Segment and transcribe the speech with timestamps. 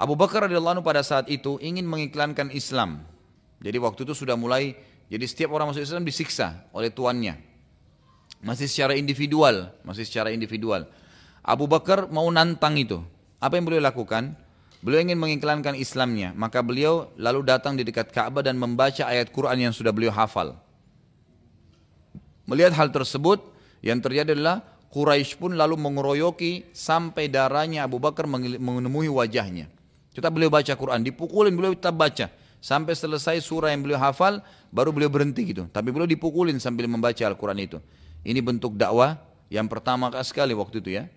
[0.00, 3.04] Abu Bakar radhiyallahu anhu pada saat itu ingin mengiklankan Islam.
[3.60, 4.72] Jadi waktu itu sudah mulai,
[5.12, 7.36] jadi setiap orang masuk Islam disiksa oleh tuannya.
[8.40, 10.88] Masih secara individual, masih secara individual.
[11.44, 13.04] Abu Bakar mau nantang itu.
[13.44, 14.32] Apa yang beliau lakukan?
[14.80, 19.68] Beliau ingin mengiklankan Islamnya, maka beliau lalu datang di dekat Ka'bah dan membaca ayat Quran
[19.68, 20.56] yang sudah beliau hafal.
[22.48, 23.44] Melihat hal tersebut,
[23.84, 29.68] yang terjadi adalah Quraisy pun lalu mengeroyoki sampai darahnya Abu Bakar menemui wajahnya.
[30.10, 32.26] Kita beliau baca Quran, dipukulin beliau tetap baca.
[32.60, 35.64] Sampai selesai surah yang beliau hafal, baru beliau berhenti gitu.
[35.70, 37.78] Tapi beliau dipukulin sambil membaca Al-Quran itu.
[38.20, 39.16] Ini bentuk dakwah
[39.48, 41.08] yang pertama sekali waktu itu ya.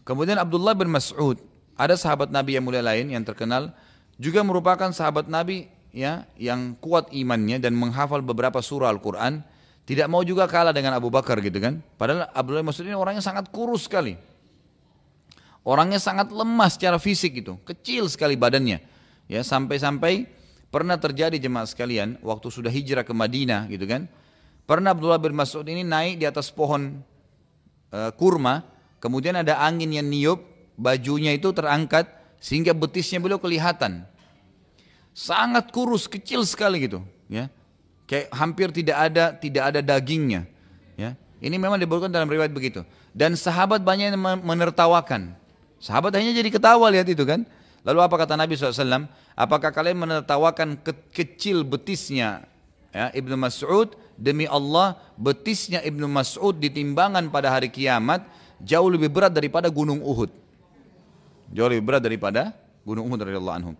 [0.00, 1.38] Kemudian Abdullah bin Mas'ud
[1.76, 3.70] ada sahabat Nabi yang mulia lain yang terkenal
[4.16, 9.44] juga merupakan sahabat Nabi ya yang kuat imannya dan menghafal beberapa surah Al-Qur'an,
[9.84, 11.84] tidak mau juga kalah dengan Abu Bakar gitu kan.
[11.94, 14.16] Padahal Abdullah bin Mas'ud ini orangnya sangat kurus sekali.
[15.60, 18.80] Orangnya sangat lemah secara fisik gitu, kecil sekali badannya.
[19.30, 20.26] Ya, sampai-sampai
[20.72, 24.08] pernah terjadi jemaah sekalian waktu sudah hijrah ke Madinah gitu kan.
[24.64, 27.02] Pernah Abdullah bin Mas'ud ini naik di atas pohon
[27.90, 28.62] uh, kurma,
[29.02, 30.40] kemudian ada angin yang niup,
[30.78, 32.06] bajunya itu terangkat
[32.38, 34.06] sehingga betisnya beliau kelihatan.
[35.10, 37.50] Sangat kurus, kecil sekali gitu, ya.
[38.06, 40.46] Kayak hampir tidak ada tidak ada dagingnya,
[40.94, 41.18] ya.
[41.40, 42.86] Ini memang dibawakan dalam riwayat begitu.
[43.10, 45.39] Dan sahabat banyak yang menertawakan.
[45.80, 47.48] Sahabat hanya jadi ketawa lihat itu kan.
[47.80, 49.08] Lalu apa kata Nabi SAW?
[49.32, 52.44] Apakah kalian menertawakan ke kecil betisnya
[52.92, 53.96] ya, Ibnu Mas'ud?
[54.20, 58.20] Demi Allah, betisnya Ibnu Mas'ud ditimbangan pada hari kiamat
[58.60, 60.28] jauh lebih berat daripada gunung Uhud.
[61.56, 62.52] Jauh lebih berat daripada
[62.84, 63.74] Gunung Uhud radhiyallahu anhum.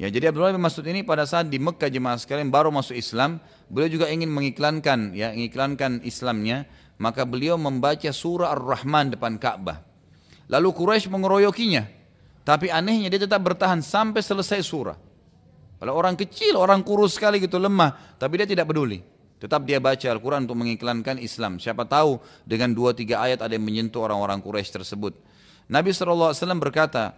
[0.00, 3.36] Ya, jadi Abdullah bin Mas'ud ini pada saat di Mekah jemaah sekalian baru masuk Islam,
[3.68, 6.64] beliau juga ingin mengiklankan ya, mengiklankan Islamnya,
[6.96, 9.89] maka beliau membaca surah Ar-Rahman depan Ka'bah.
[10.50, 11.86] Lalu Quraisy mengeroyokinya.
[12.42, 14.98] Tapi anehnya dia tetap bertahan sampai selesai surah.
[15.78, 19.00] Kalau orang kecil, orang kurus sekali gitu lemah, tapi dia tidak peduli.
[19.40, 21.56] Tetap dia baca Al-Quran untuk mengiklankan Islam.
[21.56, 25.16] Siapa tahu dengan dua tiga ayat ada yang menyentuh orang-orang Quraisy tersebut.
[25.70, 27.16] Nabi SAW berkata,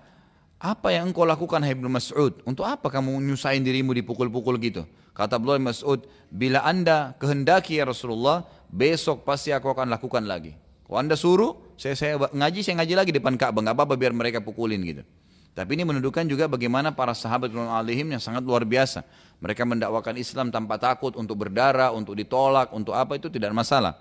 [0.62, 2.38] apa yang engkau lakukan hai Mas'ud?
[2.46, 4.86] Untuk apa kamu nyusahin dirimu dipukul-pukul gitu?
[5.10, 10.54] Kata Abdullah Mas'ud, bila anda kehendaki ya Rasulullah, besok pasti aku akan lakukan lagi.
[10.86, 14.38] Kalau anda suruh, saya, saya ngaji, saya ngaji lagi depan Ka'bah, nggak apa-apa biar mereka
[14.38, 15.02] pukulin gitu.
[15.50, 19.02] Tapi ini menunjukkan juga bagaimana para sahabat alihim yang sangat luar biasa.
[19.42, 23.98] Mereka mendakwakan Islam tanpa takut untuk berdarah, untuk ditolak, untuk apa itu tidak masalah.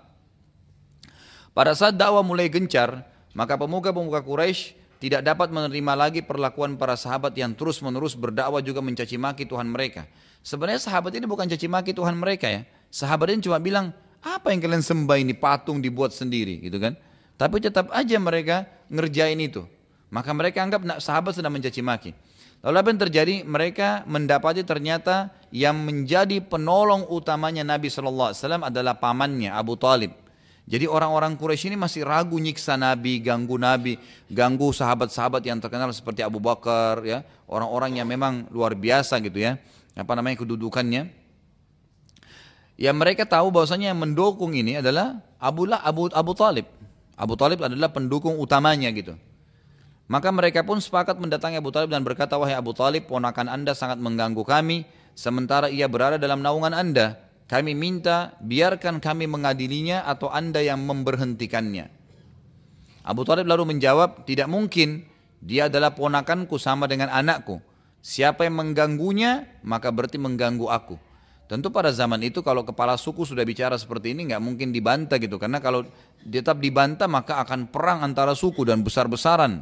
[1.50, 3.02] Pada saat dakwah mulai gencar,
[3.34, 9.18] maka pemuka-pemuka Quraisy tidak dapat menerima lagi perlakuan para sahabat yang terus-menerus berdakwah juga mencaci
[9.18, 10.06] maki Tuhan mereka.
[10.46, 12.62] Sebenarnya sahabat ini bukan caci maki Tuhan mereka ya.
[12.94, 13.90] Sahabat ini cuma bilang,
[14.22, 16.94] apa yang kalian sembah ini patung dibuat sendiri gitu kan.
[17.42, 19.66] Tapi tetap aja mereka ngerjain itu.
[20.14, 22.14] Maka mereka anggap sahabat sedang mencaci maki.
[22.62, 23.34] Lalu apa yang terjadi?
[23.42, 28.30] Mereka mendapati ternyata yang menjadi penolong utamanya Nabi SAW
[28.62, 30.14] adalah pamannya Abu Talib.
[30.70, 33.98] Jadi orang-orang Quraisy ini masih ragu nyiksa Nabi, ganggu Nabi,
[34.30, 39.58] ganggu sahabat-sahabat yang terkenal seperti Abu Bakar, ya, orang-orang yang memang luar biasa gitu ya,
[39.98, 41.10] apa namanya kedudukannya.
[42.78, 46.81] Ya mereka tahu bahwasanya yang mendukung ini adalah Abu Abu Abu Talib.
[47.22, 49.14] Abu Talib adalah pendukung utamanya gitu.
[50.10, 54.02] Maka mereka pun sepakat mendatangi Abu Talib dan berkata, wahai Abu Talib, ponakan anda sangat
[54.02, 54.82] mengganggu kami,
[55.14, 57.22] sementara ia berada dalam naungan anda.
[57.46, 61.86] Kami minta biarkan kami mengadilinya atau anda yang memberhentikannya.
[63.06, 65.06] Abu Talib lalu menjawab, tidak mungkin,
[65.38, 67.62] dia adalah ponakanku sama dengan anakku.
[68.02, 70.98] Siapa yang mengganggunya, maka berarti mengganggu aku.
[71.52, 75.36] Tentu pada zaman itu kalau kepala suku sudah bicara seperti ini nggak mungkin dibantah gitu.
[75.36, 75.84] Karena kalau
[76.24, 79.60] tetap dibantah maka akan perang antara suku dan besar-besaran.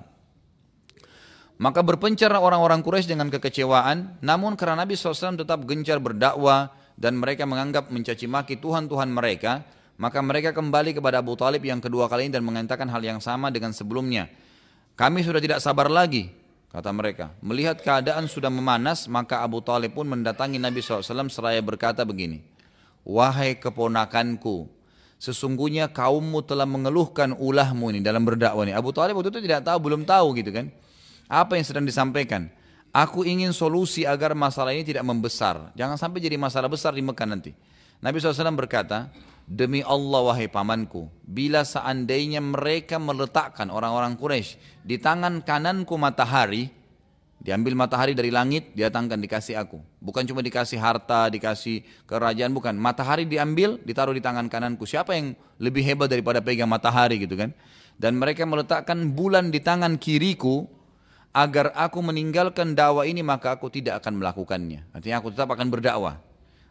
[1.58, 4.22] Maka berpencar orang-orang Quraisy dengan kekecewaan.
[4.22, 9.64] Namun karena Nabi SAW tetap gencar berdakwah, dan mereka menganggap mencaci maki Tuhan-Tuhan mereka,
[9.96, 13.48] maka mereka kembali kepada Abu Talib yang kedua kali ini dan mengatakan hal yang sama
[13.48, 14.28] dengan sebelumnya.
[15.00, 16.28] Kami sudah tidak sabar lagi,
[16.70, 17.34] kata mereka.
[17.42, 22.42] Melihat keadaan sudah memanas, maka Abu Talib pun mendatangi Nabi SAW seraya berkata begini,
[23.02, 24.70] Wahai keponakanku,
[25.18, 28.72] sesungguhnya kaummu telah mengeluhkan ulahmu ini dalam berdakwah ini.
[28.72, 30.70] Abu Talib waktu itu tidak tahu, belum tahu gitu kan.
[31.30, 32.50] Apa yang sedang disampaikan.
[32.90, 35.70] Aku ingin solusi agar masalah ini tidak membesar.
[35.78, 37.54] Jangan sampai jadi masalah besar di Mekah nanti.
[38.02, 39.14] Nabi SAW berkata,
[39.50, 44.54] Demi Allah wahai pamanku, bila seandainya mereka meletakkan orang-orang Quraisy
[44.86, 46.70] di tangan kananku matahari,
[47.42, 49.82] diambil matahari dari langit, didatangkan dikasih aku.
[49.98, 52.78] Bukan cuma dikasih harta, dikasih kerajaan, bukan.
[52.78, 54.86] Matahari diambil, ditaruh di tangan kananku.
[54.86, 57.50] Siapa yang lebih hebat daripada pegang matahari gitu kan?
[57.98, 60.70] Dan mereka meletakkan bulan di tangan kiriku,
[61.34, 64.94] agar aku meninggalkan dakwah ini maka aku tidak akan melakukannya.
[64.94, 66.22] Artinya aku tetap akan berdakwah.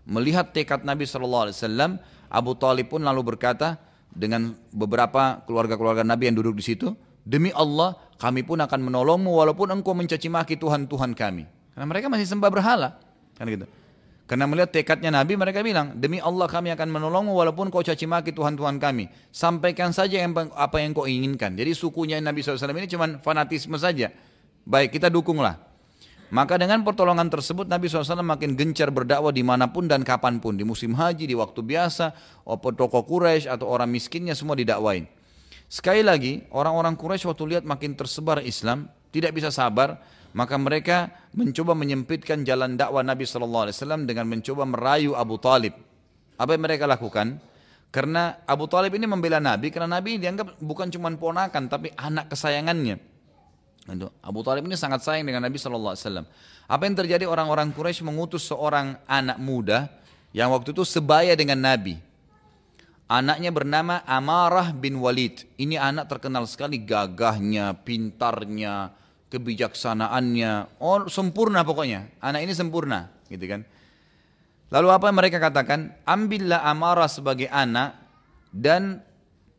[0.08, 1.52] Melihat tekad Nabi SAW,
[2.30, 6.94] Abu Talib pun lalu berkata dengan beberapa keluarga-keluarga Nabi yang duduk di situ,
[7.26, 11.46] demi Allah kami pun akan menolongmu walaupun engkau mencaci maki Tuhan-Tuhan kami.
[11.74, 12.98] Karena mereka masih sembah berhala.
[13.38, 13.66] Kan gitu.
[14.30, 18.30] Karena melihat tekadnya Nabi mereka bilang, demi Allah kami akan menolongmu walaupun kau caci maki
[18.30, 19.10] Tuhan-Tuhan kami.
[19.34, 20.22] Sampaikan saja
[20.54, 21.58] apa yang kau inginkan.
[21.58, 24.14] Jadi sukunya Nabi SAW ini cuma fanatisme saja.
[24.70, 25.69] Baik kita dukunglah.
[26.30, 30.54] Maka dengan pertolongan tersebut Nabi SAW makin gencar berdakwah di mana pun dan kapan pun.
[30.54, 32.14] Di musim haji, di waktu biasa,
[32.46, 35.10] toko Quraisy atau orang miskinnya semua didakwain.
[35.66, 39.98] Sekali lagi orang-orang Quraisy waktu lihat makin tersebar Islam, tidak bisa sabar
[40.34, 43.74] maka mereka mencoba menyempitkan jalan dakwah Nabi SAW
[44.06, 45.74] dengan mencoba merayu Abu Talib.
[46.38, 47.42] Apa yang mereka lakukan?
[47.90, 53.02] Karena Abu Talib ini membela Nabi, karena Nabi dianggap bukan cuma ponakan, tapi anak kesayangannya.
[54.22, 56.26] Abu Talib ini sangat sayang dengan Nabi SAW.
[56.70, 59.90] Apa yang terjadi orang-orang Quraisy mengutus seorang anak muda
[60.36, 61.98] yang waktu itu sebaya dengan Nabi.
[63.10, 65.50] Anaknya bernama Amarah bin Walid.
[65.58, 68.94] Ini anak terkenal sekali gagahnya, pintarnya,
[69.34, 72.06] kebijaksanaannya, oh sempurna pokoknya.
[72.22, 73.66] Anak ini sempurna, gitu kan.
[74.70, 75.98] Lalu apa yang mereka katakan?
[76.06, 77.98] Ambillah Amarah sebagai anak
[78.54, 79.02] dan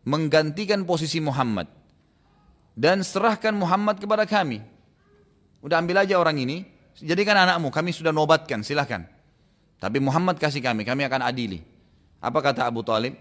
[0.06, 1.66] menggantikan posisi Muhammad.
[2.80, 4.64] Dan serahkan Muhammad kepada kami.
[5.60, 6.64] Udah ambil aja orang ini,
[6.96, 9.04] jadikan anakmu, kami sudah nobatkan, silahkan.
[9.76, 11.60] Tapi Muhammad kasih kami, kami akan adili.
[12.24, 13.20] Apa kata Abu Talib?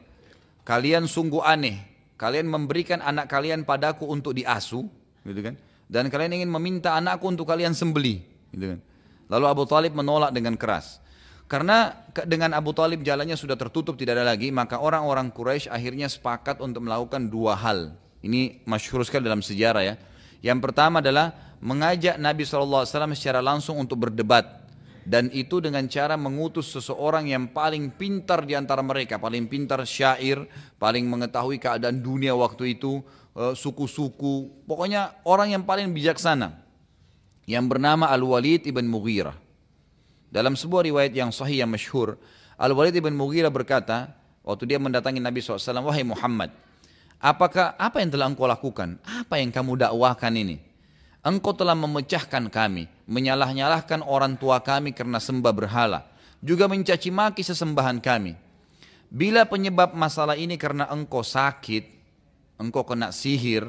[0.64, 1.76] Kalian sungguh aneh,
[2.16, 4.88] kalian memberikan anak kalian padaku untuk diasuh,
[5.28, 5.60] gitu kan?
[5.92, 8.24] dan kalian ingin meminta anakku untuk kalian sembeli.
[8.56, 8.80] Gitu kan.
[9.28, 11.04] Lalu Abu Talib menolak dengan keras.
[11.50, 16.62] Karena dengan Abu Talib jalannya sudah tertutup tidak ada lagi, maka orang-orang Quraisy akhirnya sepakat
[16.62, 17.98] untuk melakukan dua hal.
[18.20, 19.96] Ini masyhur sekali dalam sejarah ya.
[20.44, 24.60] Yang pertama adalah mengajak Nabi SAW secara langsung untuk berdebat.
[25.10, 29.18] Dan itu dengan cara mengutus seseorang yang paling pintar di antara mereka.
[29.18, 30.46] Paling pintar syair,
[30.78, 33.02] paling mengetahui keadaan dunia waktu itu,
[33.40, 36.60] Eh, suku-suku, pokoknya orang yang paling bijaksana
[37.48, 39.32] yang bernama Al-Walid ibn Mughirah.
[40.28, 42.20] Dalam sebuah riwayat yang sahih yang masyhur,
[42.60, 44.12] Al-Walid ibn Mughirah berkata,
[44.44, 45.56] waktu dia mendatangi Nabi SAW,
[45.88, 46.52] wahai Muhammad,
[47.20, 48.98] apakah apa yang telah engkau lakukan?
[49.04, 50.58] Apa yang kamu dakwahkan ini?
[51.20, 56.08] Engkau telah memecahkan kami, menyalah-nyalahkan orang tua kami karena sembah berhala,
[56.40, 58.40] juga mencaci maki sesembahan kami.
[59.12, 61.84] Bila penyebab masalah ini karena engkau sakit,
[62.56, 63.68] engkau kena sihir,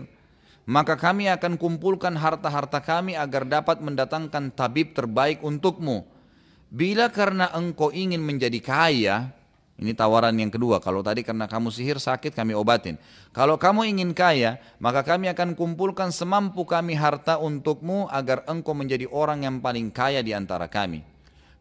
[0.71, 6.07] maka kami akan kumpulkan harta-harta kami agar dapat mendatangkan tabib terbaik untukmu.
[6.71, 9.35] Bila karena engkau ingin menjadi kaya,
[9.81, 10.77] ini tawaran yang kedua.
[10.85, 13.01] Kalau tadi karena kamu sihir sakit kami obatin.
[13.33, 19.09] Kalau kamu ingin kaya, maka kami akan kumpulkan semampu kami harta untukmu agar engkau menjadi
[19.09, 21.01] orang yang paling kaya di antara kami.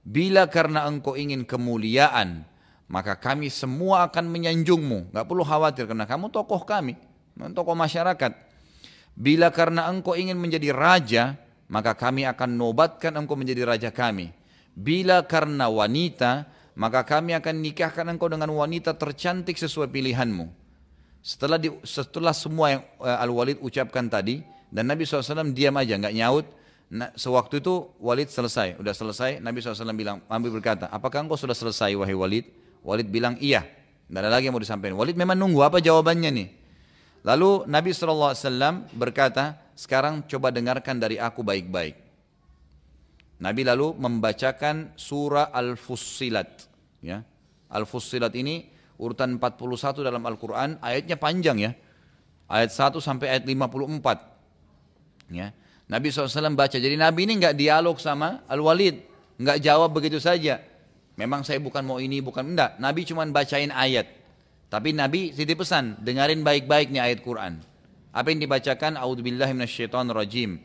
[0.04, 2.44] Bila karena engkau ingin kemuliaan,
[2.92, 5.16] maka kami semua akan menyanjungmu.
[5.16, 7.00] Gak perlu khawatir karena kamu tokoh kami
[7.48, 8.36] tokoh masyarakat.
[9.16, 11.40] Bila karena engkau ingin menjadi raja,
[11.72, 14.36] maka kami akan nobatkan engkau menjadi raja kami.
[14.76, 16.48] Bila karena wanita,
[16.80, 20.48] maka kami akan nikahkan engkau dengan wanita tercantik sesuai pilihanmu.
[21.20, 24.40] Setelah di, setelah semua yang uh, Al-Walid ucapkan tadi,
[24.72, 26.48] dan Nabi SAW diam aja, nggak nyaut.
[26.90, 29.44] Nah, sewaktu itu Walid selesai, udah selesai.
[29.44, 32.48] Nabi SAW bilang, Nabi berkata, apakah engkau sudah selesai wahai Walid?
[32.82, 33.68] Walid bilang, iya.
[34.08, 34.96] Tidak ada lagi yang mau disampaikan.
[34.96, 36.50] Walid memang nunggu apa jawabannya nih.
[37.28, 41.94] Lalu Nabi SAW berkata, sekarang coba dengarkan dari aku baik-baik.
[43.44, 46.69] Nabi lalu membacakan surah Al-Fussilat.
[47.00, 47.24] Ya.
[47.70, 51.72] Al-Fussilat ini urutan 41 dalam Al-Quran, ayatnya panjang ya.
[52.50, 55.32] Ayat 1 sampai ayat 54.
[55.32, 55.54] Ya.
[55.90, 59.10] Nabi SAW baca, jadi Nabi ini nggak dialog sama Al-Walid.
[59.40, 60.60] nggak jawab begitu saja.
[61.16, 62.76] Memang saya bukan mau ini, bukan enggak.
[62.80, 64.08] Nabi cuma bacain ayat.
[64.70, 67.60] Tapi Nabi titip pesan, dengarin baik-baik nih ayat Quran.
[68.14, 68.96] Apa yang dibacakan?
[68.96, 70.60] A'udzubillahi minasyaitonirrajim.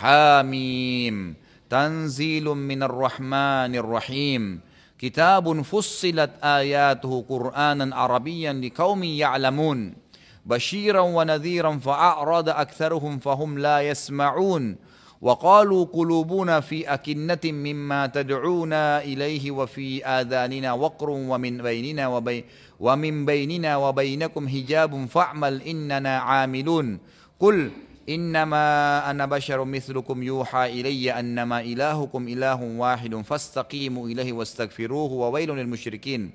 [0.00, 1.36] Hamim.
[1.68, 4.64] Tanzilum minar rahmanir rahim.
[4.98, 10.08] Kitabun fussilat ayatuhu Qur'anan Arabiyan liqaumin ya'lamun.
[10.48, 14.76] بشيرا ونذيرا فأعرض أكثرهم فهم لا يسمعون
[15.20, 22.44] وقالوا قلوبنا في أكنة مما تدعونا إليه وفي آذاننا وقر ومن بيننا وبين
[22.80, 26.98] ومن بيننا وبينكم حجاب فاعمل إننا عاملون
[27.40, 27.70] قل
[28.08, 36.30] إنما أنا بشر مثلكم يوحى إلي أنما إلهكم إله واحد فاستقيموا إليه واستغفروه وويل للمشركين.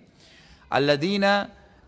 [0.73, 1.25] الذين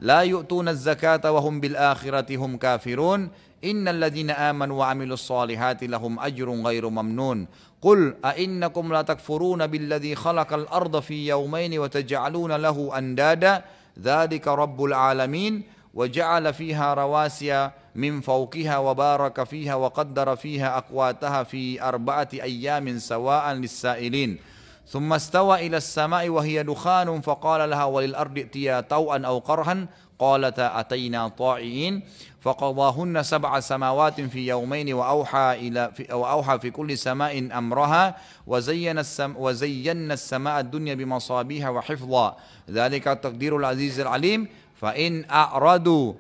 [0.02, 3.30] لا يؤتون الزكاة وهم بالآخرة هم كافرون.
[3.64, 7.48] إن الذين آمنوا وعملوا الصالحات لهم أجر غير ممنون.
[7.82, 13.64] قل أئنكم لا تكفرون بالذي خلق الأرض في يومين وتجعلون له أندادا؟
[14.02, 15.64] ذلك رب العالمين.
[15.94, 24.38] وجعل فيها رواسي wa baraka fiha wa qaddara fiha aqwataha fi arba'ati ayyamin sawa'an lis-sa'ilin
[24.86, 29.88] ثم استوى إلى السماء وهي دخان فقال لها وللأرض ائتيا طوعا أو كرها
[30.20, 32.02] قالتا أتينا طائعين
[32.42, 38.16] فقضاهن سبع سماوات في يومين وأوحى إلى في وأوحى في كل سماء أمرها
[38.48, 42.38] وزين السم وزينا السماء الدنيا بمصابيها وحفظا.
[42.70, 44.48] ذلك تقدير العزيز العليم.
[44.76, 46.14] فإن أعرضوا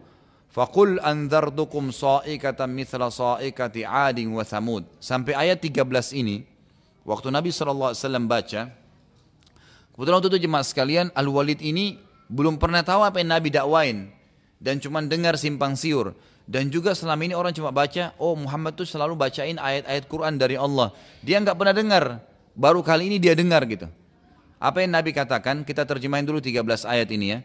[0.56, 4.88] Fakul anzartukum sa'ikatan mithla sa'ikati adin wa thamud.
[5.04, 5.84] Sampai ayat 13
[6.16, 6.48] ini,
[7.04, 7.92] waktu Nabi SAW
[8.24, 8.72] baca,
[9.92, 12.00] kebetulan waktu itu jemaah sekalian, Al-Walid ini
[12.32, 14.08] belum pernah tahu apa yang Nabi dakwain.
[14.56, 16.16] Dan cuma dengar simpang siur.
[16.48, 20.56] Dan juga selama ini orang cuma baca, oh Muhammad tuh selalu bacain ayat-ayat Quran dari
[20.56, 20.96] Allah.
[21.20, 22.24] Dia nggak pernah dengar,
[22.56, 23.92] baru kali ini dia dengar gitu.
[24.56, 27.40] Apa yang Nabi katakan, kita terjemahin dulu 13 ayat ini ya.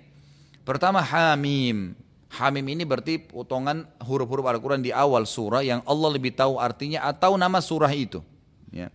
[0.63, 1.99] Pertama, Hamim.
[2.31, 7.35] Hamim ini berarti potongan huruf-huruf Al-Quran di awal surah yang Allah lebih tahu artinya atau
[7.35, 8.23] nama surah itu
[8.71, 8.87] ya.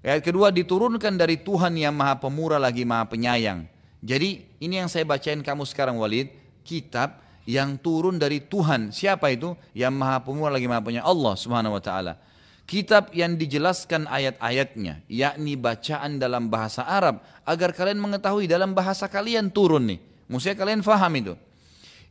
[0.00, 3.66] Ayat kedua diturunkan dari Tuhan yang maha pemurah lagi maha penyayang
[4.00, 6.32] jadi ini yang saya bacain kamu sekarang Walid,
[6.64, 8.96] kitab yang turun dari Tuhan.
[8.96, 9.52] Siapa itu?
[9.76, 12.16] Yang maha pemurah lagi maha punya Allah subhanahu wa ta'ala.
[12.64, 19.50] Kitab yang dijelaskan ayat-ayatnya, yakni bacaan dalam bahasa Arab, agar kalian mengetahui dalam bahasa kalian
[19.52, 20.00] turun nih.
[20.30, 21.34] Maksudnya kalian faham itu.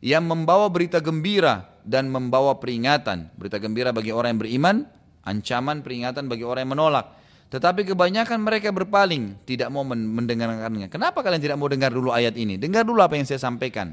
[0.00, 3.32] Yang membawa berita gembira dan membawa peringatan.
[3.36, 4.76] Berita gembira bagi orang yang beriman,
[5.24, 7.06] ancaman peringatan bagi orang yang menolak.
[7.50, 10.86] Tetapi kebanyakan mereka berpaling, tidak mau mendengarkannya.
[10.86, 12.54] Kenapa kalian tidak mau dengar dulu ayat ini?
[12.54, 13.90] Dengar dulu apa yang saya sampaikan.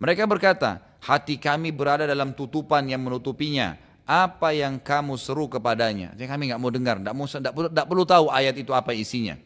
[0.00, 3.76] Mereka berkata, hati kami berada dalam tutupan yang menutupinya.
[4.08, 6.16] Apa yang kamu seru kepadanya?
[6.16, 9.36] Jadi kami nggak mau dengar, tidak perlu, perlu tahu ayat itu apa isinya.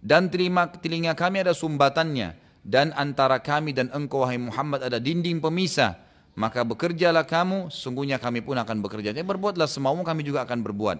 [0.00, 2.34] Dan telinga, telinga kami ada sumbatannya.
[2.62, 5.98] Dan antara kami dan engkau wahai Muhammad ada dinding pemisah.
[6.32, 9.12] Maka bekerjalah kamu, sungguhnya kami pun akan bekerja.
[9.12, 10.98] Jadi berbuatlah semaumu, kami juga akan berbuat.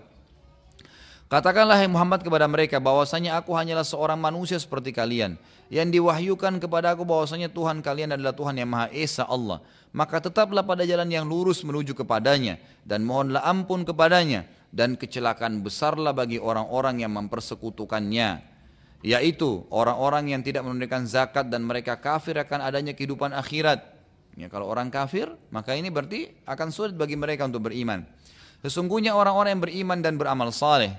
[1.33, 5.41] Katakanlah hai Muhammad kepada mereka bahwasanya aku hanyalah seorang manusia seperti kalian
[5.73, 9.65] yang diwahyukan kepada aku bahwasanya Tuhan kalian adalah Tuhan yang Maha Esa Allah.
[9.97, 16.13] Maka tetaplah pada jalan yang lurus menuju kepadanya dan mohonlah ampun kepadanya dan kecelakaan besarlah
[16.13, 18.52] bagi orang-orang yang mempersekutukannya
[19.03, 23.83] yaitu orang-orang yang tidak menunaikan zakat dan mereka kafir akan adanya kehidupan akhirat.
[24.39, 28.07] Ya, kalau orang kafir, maka ini berarti akan sulit bagi mereka untuk beriman.
[28.65, 30.95] Sesungguhnya orang-orang yang beriman dan beramal saleh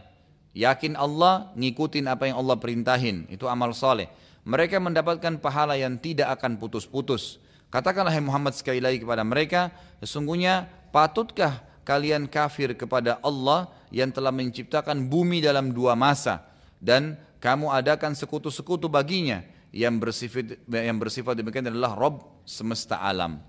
[0.53, 3.25] Yakin Allah, ngikutin apa yang Allah perintahin.
[3.25, 4.05] Itu amal soleh.
[4.45, 7.41] Mereka mendapatkan pahala yang tidak akan putus-putus.
[7.73, 15.09] Katakanlah Muhammad sekali lagi kepada mereka, sesungguhnya patutkah kalian kafir kepada Allah yang telah menciptakan
[15.09, 16.45] bumi dalam dua masa
[16.77, 19.43] dan kamu adakan sekutu-sekutu baginya
[19.75, 23.43] yang bersifat yang bersifat demikian adalah Rob semesta alam.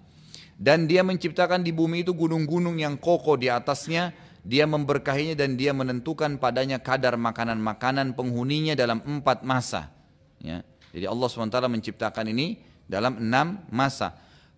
[0.58, 4.10] Dan dia menciptakan di bumi itu gunung-gunung yang kokoh di atasnya
[4.42, 9.94] dia memberkahinya dan dia menentukan padanya kadar makanan-makanan penghuninya dalam empat masa.
[10.42, 10.66] Ya.
[10.90, 14.14] Jadi Allah SWT menciptakan ini dalam enam masa.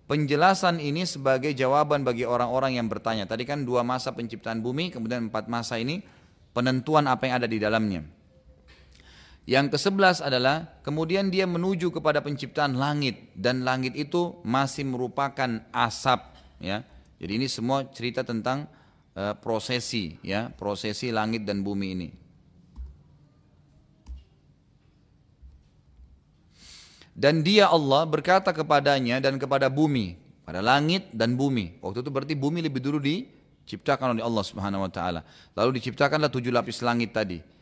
[0.09, 3.29] Penjelasan ini sebagai jawaban bagi orang-orang yang bertanya.
[3.29, 6.01] Tadi kan dua masa penciptaan bumi, kemudian empat masa ini
[6.57, 8.16] penentuan apa yang ada di dalamnya.
[9.47, 16.19] Yang ke-11 adalah kemudian dia menuju kepada penciptaan langit dan langit itu masih merupakan asap
[16.59, 16.83] ya.
[17.23, 18.67] Jadi ini semua cerita tentang
[19.15, 22.09] uh, prosesi ya, prosesi langit dan bumi ini.
[27.17, 31.81] Dan dia Allah berkata kepadanya dan kepada bumi, pada langit dan bumi.
[31.81, 35.23] Waktu itu berarti bumi lebih dulu diciptakan oleh Allah Subhanahu wa taala.
[35.57, 37.56] Lalu diciptakanlah tujuh lapis langit tadi.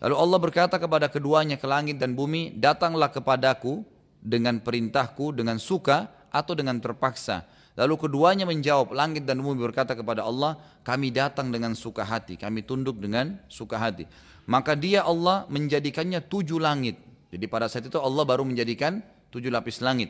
[0.00, 3.80] Lalu Allah berkata kepada keduanya ke langit dan bumi, datanglah kepadaku
[4.20, 10.24] dengan perintahku dengan suka atau dengan terpaksa Lalu keduanya menjawab, langit dan bumi berkata kepada
[10.24, 14.08] Allah, kami datang dengan suka hati, kami tunduk dengan suka hati.
[14.48, 16.96] Maka dia Allah menjadikannya tujuh langit.
[17.28, 20.08] Jadi pada saat itu Allah baru menjadikan tujuh lapis langit.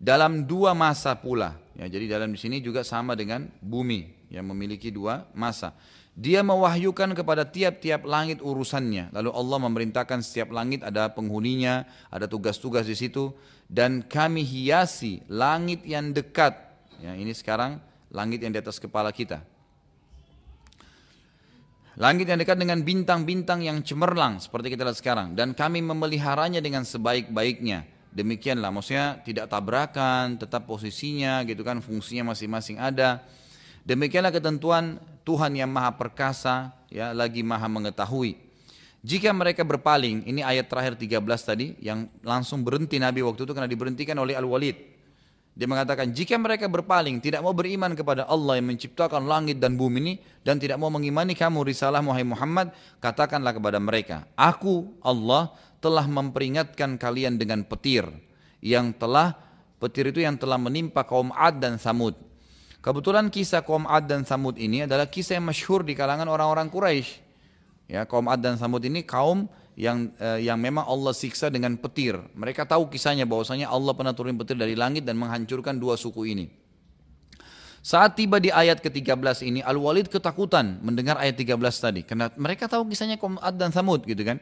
[0.00, 1.60] Dalam dua masa pula.
[1.76, 5.76] Ya, jadi dalam di sini juga sama dengan bumi yang memiliki dua masa.
[6.18, 9.14] Dia mewahyukan kepada tiap-tiap langit urusannya.
[9.14, 13.32] Lalu Allah memerintahkan setiap langit ada penghuninya, ada tugas-tugas di situ.
[13.70, 17.80] Dan kami hiasi langit yang dekat Ya, ini sekarang
[18.12, 19.40] langit yang di atas kepala kita.
[21.96, 26.84] Langit yang dekat dengan bintang-bintang yang cemerlang seperti kita lihat sekarang dan kami memeliharanya dengan
[26.84, 27.88] sebaik-baiknya.
[28.12, 33.24] Demikianlah maksudnya tidak tabrakan, tetap posisinya gitu kan, fungsinya masing-masing ada.
[33.84, 38.34] Demikianlah ketentuan Tuhan yang maha perkasa, ya lagi maha mengetahui.
[39.06, 43.70] Jika mereka berpaling, ini ayat terakhir 13 tadi, yang langsung berhenti Nabi waktu itu karena
[43.70, 44.74] diberhentikan oleh Al-Walid.
[45.54, 49.98] Dia mengatakan, jika mereka berpaling, tidak mau beriman kepada Allah yang menciptakan langit dan bumi
[50.02, 56.98] ini, dan tidak mau mengimani kamu risalah Muhammad, katakanlah kepada mereka, Aku, Allah, telah memperingatkan
[56.98, 58.02] kalian dengan petir,
[58.58, 59.38] yang telah,
[59.78, 62.29] petir itu yang telah menimpa kaum Ad dan Samud.
[62.80, 67.20] Kebetulan kisah kaum Ad dan Samud ini adalah kisah yang masyhur di kalangan orang-orang Quraisy.
[67.92, 72.16] Ya, kaum Ad dan Samud ini kaum yang eh, yang memang Allah siksa dengan petir.
[72.32, 76.48] Mereka tahu kisahnya bahwasanya Allah pernah turun petir dari langit dan menghancurkan dua suku ini.
[77.80, 82.04] Saat tiba di ayat ke-13 ini, Al-Walid ketakutan mendengar ayat 13 tadi.
[82.04, 84.36] Karena mereka tahu kisahnya kaum Ad dan Samud gitu kan.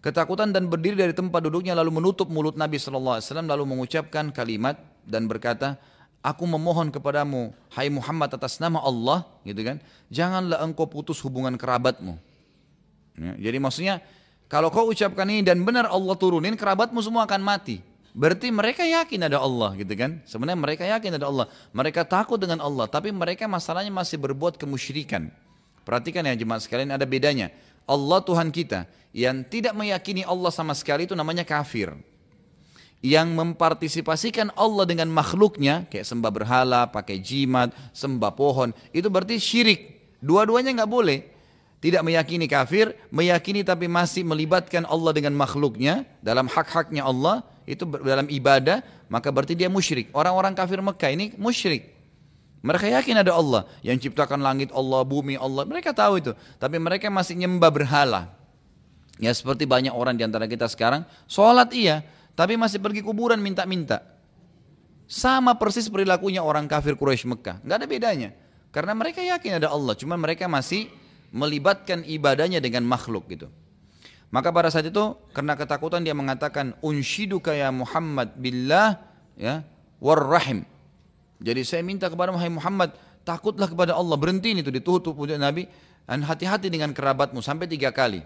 [0.00, 5.28] Ketakutan dan berdiri dari tempat duduknya lalu menutup mulut Nabi SAW lalu mengucapkan kalimat dan
[5.28, 5.76] berkata,
[6.22, 9.78] aku memohon kepadamu, hai Muhammad atas nama Allah, gitu kan,
[10.10, 12.18] janganlah engkau putus hubungan kerabatmu.
[13.18, 13.94] Ya, jadi maksudnya,
[14.46, 17.84] kalau kau ucapkan ini dan benar Allah turunin, kerabatmu semua akan mati.
[18.18, 20.18] Berarti mereka yakin ada Allah gitu kan.
[20.26, 21.46] Sebenarnya mereka yakin ada Allah.
[21.70, 22.90] Mereka takut dengan Allah.
[22.90, 25.30] Tapi mereka masalahnya masih berbuat kemusyrikan.
[25.86, 27.54] Perhatikan ya jemaat sekalian ada bedanya.
[27.86, 31.94] Allah Tuhan kita yang tidak meyakini Allah sama sekali itu namanya kafir
[32.98, 39.80] yang mempartisipasikan Allah dengan makhluknya kayak sembah berhala, pakai jimat, sembah pohon, itu berarti syirik.
[40.18, 41.20] Dua-duanya nggak boleh.
[41.78, 48.26] Tidak meyakini kafir, meyakini tapi masih melibatkan Allah dengan makhluknya dalam hak-haknya Allah, itu dalam
[48.26, 50.10] ibadah, maka berarti dia musyrik.
[50.10, 51.94] Orang-orang kafir Mekah ini musyrik.
[52.66, 55.62] Mereka yakin ada Allah yang ciptakan langit Allah, bumi Allah.
[55.62, 56.32] Mereka tahu itu.
[56.58, 58.34] Tapi mereka masih nyembah berhala.
[59.22, 61.06] Ya seperti banyak orang di antara kita sekarang.
[61.30, 62.02] Sholat iya,
[62.38, 63.98] tapi masih pergi kuburan minta-minta.
[65.10, 67.58] Sama persis perilakunya orang kafir Quraisy Mekah.
[67.66, 68.30] Nggak ada bedanya.
[68.70, 70.86] Karena mereka yakin ada Allah, cuma mereka masih
[71.34, 73.50] melibatkan ibadahnya dengan makhluk gitu.
[74.30, 79.02] Maka pada saat itu karena ketakutan dia mengatakan unshiduka ya Muhammad billah
[79.34, 79.66] ya
[79.98, 80.62] warrahim.
[81.42, 85.66] Jadi saya minta kepada Muhammad takutlah kepada Allah berhenti itu ditutup oleh Nabi
[86.04, 88.20] dan hati-hati dengan kerabatmu sampai tiga kali.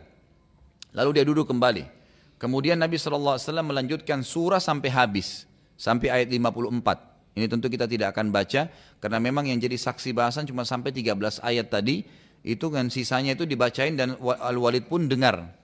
[0.90, 2.01] Lalu dia duduk kembali.
[2.42, 5.46] Kemudian Nabi SAW melanjutkan surah sampai habis.
[5.78, 7.38] Sampai ayat 54.
[7.38, 8.66] Ini tentu kita tidak akan baca.
[8.98, 12.02] Karena memang yang jadi saksi bahasan cuma sampai 13 ayat tadi.
[12.42, 15.54] Itu kan sisanya itu dibacain dan Al-Walid pun dengar.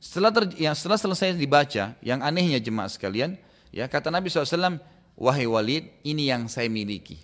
[0.00, 3.36] Setelah, ter, ya, setelah selesai dibaca, yang anehnya jemaah sekalian,
[3.68, 4.80] ya kata Nabi SAW,
[5.20, 7.20] Wahai Walid, ini yang saya miliki.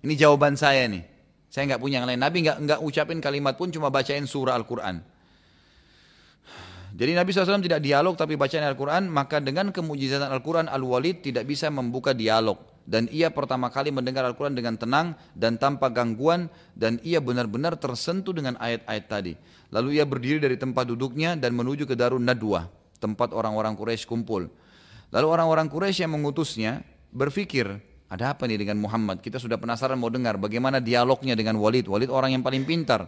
[0.00, 1.04] Ini jawaban saya nih.
[1.52, 2.20] Saya nggak punya yang lain.
[2.20, 5.15] Nabi nggak nggak ucapin kalimat pun, cuma bacain surah Al-Quran.
[6.96, 11.68] Jadi Nabi SAW tidak dialog tapi bacaan Al-Quran, maka dengan kemujizatan Al-Quran, Al-Walid tidak bisa
[11.68, 12.56] membuka dialog.
[12.88, 18.32] Dan ia pertama kali mendengar Al-Quran dengan tenang dan tanpa gangguan, dan ia benar-benar tersentuh
[18.32, 19.36] dengan ayat-ayat tadi.
[19.76, 22.64] Lalu ia berdiri dari tempat duduknya dan menuju ke Darun Nadwa,
[22.96, 24.48] tempat orang-orang Quraisy kumpul.
[25.12, 26.80] Lalu orang-orang Quraisy yang mengutusnya
[27.12, 27.76] berpikir,
[28.08, 29.20] ada apa nih dengan Muhammad?
[29.20, 31.92] Kita sudah penasaran mau dengar bagaimana dialognya dengan Walid.
[31.92, 33.04] Walid orang yang paling pintar.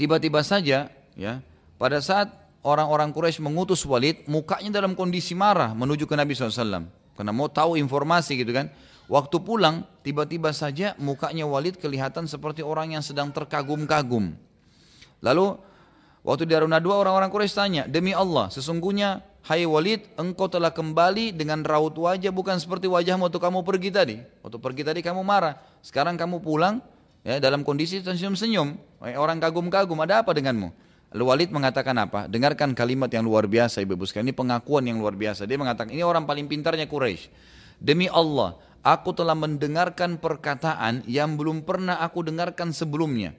[0.00, 1.44] Tiba-tiba saja, ya,
[1.82, 2.30] pada saat
[2.62, 6.86] orang-orang Quraisy mengutus Walid, mukanya dalam kondisi marah menuju ke Nabi SAW.
[7.18, 8.70] Karena mau tahu informasi gitu kan.
[9.10, 14.38] Waktu pulang, tiba-tiba saja mukanya Walid kelihatan seperti orang yang sedang terkagum-kagum.
[15.26, 15.58] Lalu,
[16.22, 21.34] waktu di Aruna dua orang-orang Quraisy tanya, Demi Allah, sesungguhnya, hai Walid, engkau telah kembali
[21.34, 24.16] dengan raut wajah bukan seperti wajahmu waktu kamu pergi tadi.
[24.46, 25.58] Waktu pergi tadi kamu marah.
[25.82, 26.78] Sekarang kamu pulang,
[27.26, 28.78] ya dalam kondisi senyum-senyum.
[29.18, 30.91] Orang kagum-kagum, ada apa denganmu?
[31.20, 32.24] Walid mengatakan apa?
[32.24, 34.32] Dengarkan kalimat yang luar biasa Ibu sekalian.
[34.32, 35.44] Ini pengakuan yang luar biasa.
[35.44, 37.28] Dia mengatakan, ini orang paling pintarnya Quraisy.
[37.76, 43.36] Demi Allah, aku telah mendengarkan perkataan yang belum pernah aku dengarkan sebelumnya.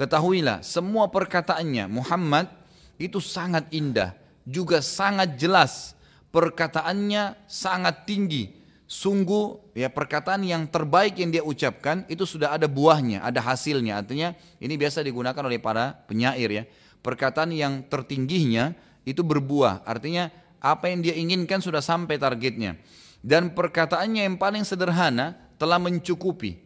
[0.00, 2.48] Ketahuilah, semua perkataannya Muhammad
[2.96, 4.16] itu sangat indah,
[4.48, 5.92] juga sangat jelas.
[6.32, 8.56] Perkataannya sangat tinggi.
[8.90, 14.02] Sungguh ya perkataan yang terbaik yang dia ucapkan itu sudah ada buahnya, ada hasilnya.
[14.02, 16.64] Artinya ini biasa digunakan oleh para penyair ya
[17.00, 18.72] perkataan yang tertingginya
[19.04, 19.84] itu berbuah.
[19.84, 20.28] Artinya
[20.60, 22.76] apa yang dia inginkan sudah sampai targetnya.
[23.20, 26.56] Dan perkataannya yang paling sederhana telah mencukupi.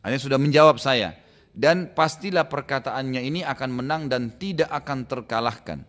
[0.00, 1.16] Hanya sudah menjawab saya.
[1.52, 5.84] Dan pastilah perkataannya ini akan menang dan tidak akan terkalahkan.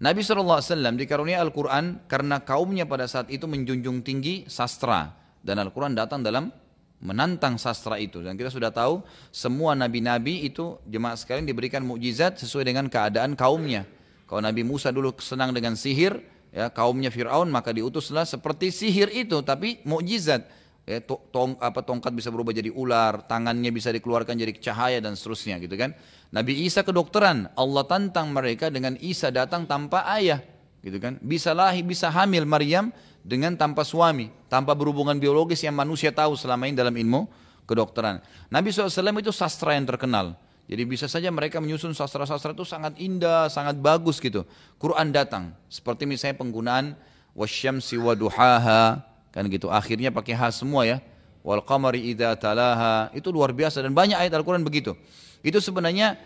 [0.00, 5.12] Nabi SAW dikarunia Al-Quran karena kaumnya pada saat itu menjunjung tinggi sastra.
[5.40, 6.52] Dan Al-Quran datang dalam
[7.00, 9.00] menantang sastra itu dan kita sudah tahu
[9.32, 13.88] semua nabi-nabi itu jemaah sekalian diberikan mukjizat sesuai dengan keadaan kaumnya.
[14.28, 16.22] Kalau Nabi Musa dulu senang dengan sihir,
[16.54, 22.34] ya kaumnya Firaun maka diutuslah seperti sihir itu tapi mukjizat Ya, tong, apa, tongkat bisa
[22.34, 25.94] berubah jadi ular, tangannya bisa dikeluarkan jadi cahaya dan seterusnya gitu kan.
[26.34, 30.42] Nabi Isa kedokteran, Allah tantang mereka dengan Isa datang tanpa ayah
[30.82, 31.20] gitu kan.
[31.22, 36.66] Bisa lahir, bisa hamil Maryam dengan tanpa suami, tanpa berhubungan biologis yang manusia tahu selama
[36.68, 37.28] ini dalam ilmu
[37.68, 38.18] kedokteran.
[38.50, 40.34] Nabi SAW itu sastra yang terkenal.
[40.70, 44.46] Jadi bisa saja mereka menyusun sastra-sastra itu sangat indah, sangat bagus gitu.
[44.78, 46.94] Quran datang, seperti misalnya penggunaan
[47.34, 49.02] wasyamsi waduhaha,
[49.34, 49.66] kan gitu.
[49.66, 51.02] Akhirnya pakai ha semua ya.
[51.42, 53.10] Wal qamari idza talaha.
[53.16, 54.94] Itu luar biasa dan banyak ayat Al-Qur'an begitu.
[55.42, 56.20] Itu sebenarnya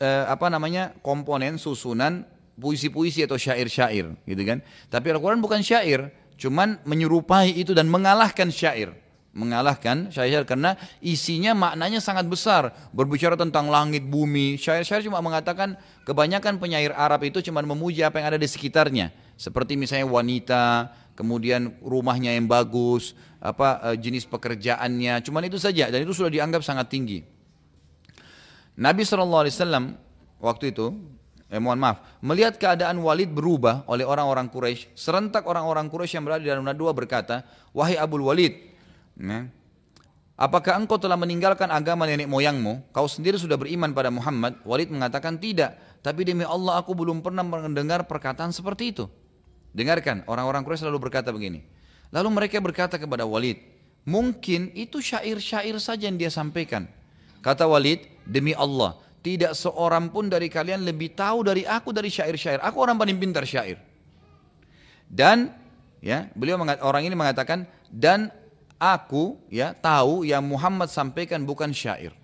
[0.00, 2.24] eh, apa namanya komponen susunan
[2.56, 4.64] puisi-puisi atau syair-syair gitu kan.
[4.88, 6.08] Tapi Al-Qur'an bukan syair
[6.40, 8.96] cuman menyerupai itu dan mengalahkan syair.
[9.30, 12.72] Mengalahkan syair karena isinya maknanya sangat besar.
[12.90, 18.34] Berbicara tentang langit bumi syair-syair cuma mengatakan kebanyakan penyair Arab itu cuma memuji apa yang
[18.34, 19.12] ada di sekitarnya.
[19.38, 20.64] Seperti misalnya wanita
[21.14, 23.12] kemudian rumahnya yang bagus,
[23.44, 27.20] apa eh, jenis pekerjaannya, cuman itu saja dan itu sudah dianggap sangat tinggi.
[28.80, 29.44] Nabi SAW
[30.40, 30.96] waktu itu,
[31.50, 36.42] eh mohon maaf, melihat keadaan Walid berubah oleh orang-orang Quraisy, serentak orang-orang Quraisy yang berada
[36.46, 37.42] di dalam dua berkata,
[37.74, 38.54] wahai Abu Walid,
[39.18, 39.50] ya,
[40.38, 42.94] apakah engkau telah meninggalkan agama nenek moyangmu?
[42.94, 44.62] Kau sendiri sudah beriman pada Muhammad?
[44.62, 45.74] Walid mengatakan tidak,
[46.06, 49.04] tapi demi Allah aku belum pernah mendengar perkataan seperti itu.
[49.74, 51.66] Dengarkan, orang-orang Quraisy selalu berkata begini.
[52.14, 53.58] Lalu mereka berkata kepada Walid,
[54.06, 56.86] mungkin itu syair-syair saja yang dia sampaikan.
[57.42, 62.60] Kata Walid, demi Allah, tidak seorang pun dari kalian lebih tahu dari aku dari syair-syair.
[62.64, 63.76] Aku orang paling pintar syair.
[65.10, 65.52] Dan
[66.00, 68.30] ya, beliau orang ini mengatakan dan
[68.80, 72.16] aku ya tahu yang Muhammad sampaikan bukan syair.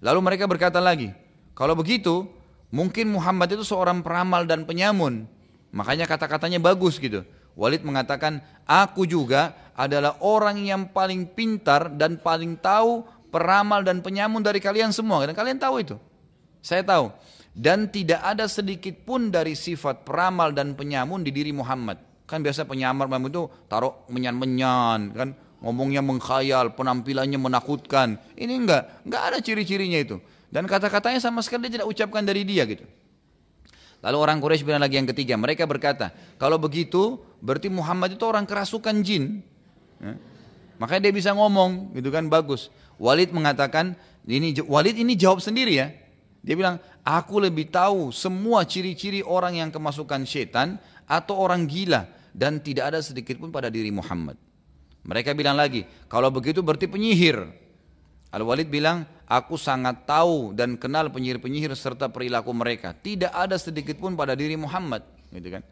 [0.00, 1.12] Lalu mereka berkata lagi,
[1.52, 2.24] kalau begitu
[2.72, 5.28] mungkin Muhammad itu seorang peramal dan penyamun
[5.70, 7.22] Makanya kata-katanya bagus gitu.
[7.54, 14.44] Walid mengatakan, aku juga adalah orang yang paling pintar dan paling tahu peramal dan penyamun
[14.44, 15.24] dari kalian semua.
[15.24, 15.96] Dan kalian tahu itu.
[16.60, 17.14] Saya tahu.
[17.50, 21.98] Dan tidak ada sedikit pun dari sifat peramal dan penyamun di diri Muhammad.
[22.28, 25.30] Kan biasa penyamar itu taruh menyan-menyan kan.
[25.60, 28.16] Ngomongnya mengkhayal, penampilannya menakutkan.
[28.32, 30.16] Ini enggak, enggak ada ciri-cirinya itu.
[30.48, 32.88] Dan kata-katanya sama sekali tidak ucapkan dari dia gitu.
[34.00, 36.08] Lalu orang Quraisy bilang lagi yang ketiga, mereka berkata,
[36.40, 39.44] kalau begitu berarti Muhammad itu orang kerasukan jin.
[40.00, 40.16] Ya.
[40.80, 42.72] Makanya dia bisa ngomong, gitu kan bagus.
[43.00, 43.96] Walid mengatakan,
[44.28, 45.88] ini Walid ini jawab sendiri ya.
[46.44, 50.76] Dia bilang, aku lebih tahu semua ciri-ciri orang yang kemasukan setan
[51.08, 52.04] atau orang gila
[52.36, 54.36] dan tidak ada sedikit pun pada diri Muhammad.
[55.00, 57.48] Mereka bilang lagi, kalau begitu berarti penyihir.
[58.30, 62.94] Al-Walid bilang, aku sangat tahu dan kenal penyihir-penyihir serta perilaku mereka.
[62.94, 65.02] Tidak ada sedikit pun pada diri Muhammad.
[65.32, 65.64] Gitu kan?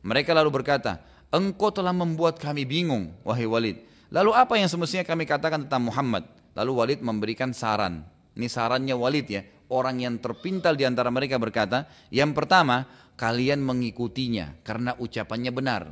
[0.00, 3.78] Mereka lalu berkata, engkau telah membuat kami bingung, wahai Walid.
[4.10, 6.39] Lalu apa yang semestinya kami katakan tentang Muhammad?
[6.58, 8.02] Lalu Walid memberikan saran.
[8.34, 9.42] Ini sarannya Walid ya.
[9.70, 15.82] Orang yang terpintal di antara mereka berkata, yang pertama, kalian mengikutinya karena ucapannya benar.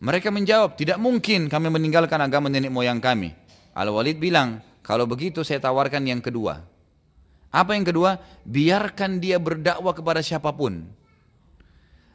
[0.00, 3.30] Mereka menjawab, tidak mungkin kami meninggalkan agama nenek moyang kami.
[3.76, 6.66] Al-Walid bilang, kalau begitu saya tawarkan yang kedua.
[7.50, 8.18] Apa yang kedua?
[8.42, 10.86] Biarkan dia berdakwah kepada siapa pun.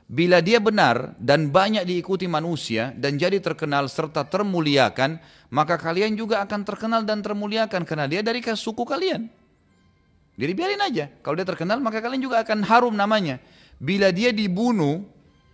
[0.05, 5.17] Bila dia benar dan banyak diikuti manusia dan jadi terkenal serta termuliakan,
[5.49, 9.25] maka kalian juga akan terkenal dan termuliakan karena dia dari suku kalian.
[10.37, 11.09] Jadi biarin aja.
[11.25, 13.41] Kalau dia terkenal maka kalian juga akan harum namanya.
[13.81, 15.01] Bila dia dibunuh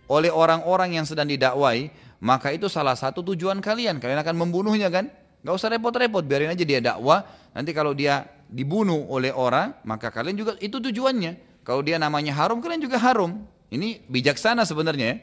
[0.04, 1.88] oleh orang-orang yang sedang didakwai,
[2.20, 4.04] maka itu salah satu tujuan kalian.
[4.04, 5.08] Kalian akan membunuhnya kan?
[5.42, 7.24] Gak usah repot-repot, biarin aja dia dakwah.
[7.56, 11.64] Nanti kalau dia dibunuh oleh orang, maka kalian juga itu tujuannya.
[11.64, 13.48] Kalau dia namanya harum, kalian juga harum.
[13.72, 15.16] Ini bijaksana sebenarnya ya.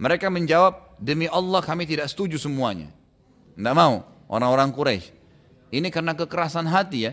[0.00, 2.88] Mereka menjawab, demi Allah kami tidak setuju semuanya.
[3.52, 5.12] Tidak mau, orang-orang Quraisy.
[5.68, 7.12] Ini karena kekerasan hati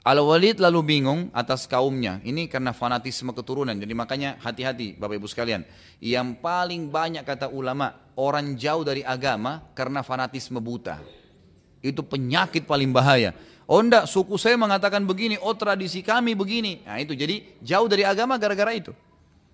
[0.00, 2.22] Al-Walid lalu bingung atas kaumnya.
[2.24, 3.76] Ini karena fanatisme keturunan.
[3.76, 5.66] Jadi makanya hati-hati Bapak Ibu sekalian.
[6.00, 11.02] Yang paling banyak kata ulama, orang jauh dari agama karena fanatisme buta.
[11.84, 13.36] Itu penyakit paling bahaya.
[13.68, 16.80] Oh enggak, suku saya mengatakan begini, oh tradisi kami begini.
[16.88, 18.96] Nah itu, jadi jauh dari agama gara-gara itu.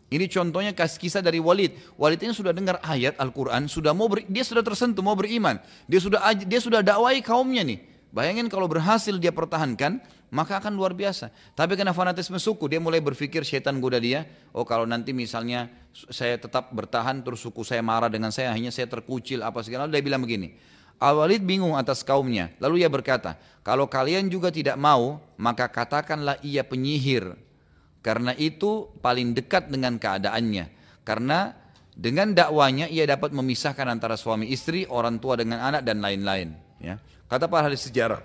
[0.06, 1.98] Ini contohnya kisah dari Walid.
[1.98, 5.58] Walid ini sudah dengar ayat Al-Quran, sudah mau ber, dia sudah tersentuh, mau beriman.
[5.90, 7.82] Dia sudah dia sudah dakwai kaumnya nih.
[8.14, 9.98] Bayangin kalau berhasil dia pertahankan,
[10.30, 11.28] maka akan luar biasa.
[11.58, 16.38] Tapi karena fanatisme suku, dia mulai berpikir setan goda dia, oh kalau nanti misalnya saya
[16.38, 20.22] tetap bertahan terus suku saya marah dengan saya, akhirnya saya terkucil apa segala, dia bilang
[20.22, 20.54] begini.
[20.96, 26.64] Al-Walid bingung atas kaumnya, lalu ia berkata, kalau kalian juga tidak mau, maka katakanlah ia
[26.64, 27.36] penyihir,
[28.06, 30.70] karena itu paling dekat dengan keadaannya.
[31.02, 31.66] Karena
[31.96, 36.52] Dengan dakwanya ia dapat memisahkan antara suami istri, orang tua dengan anak dan lain-lain.
[36.76, 37.00] Ya.
[37.24, 38.20] Kata para ahli sejarah,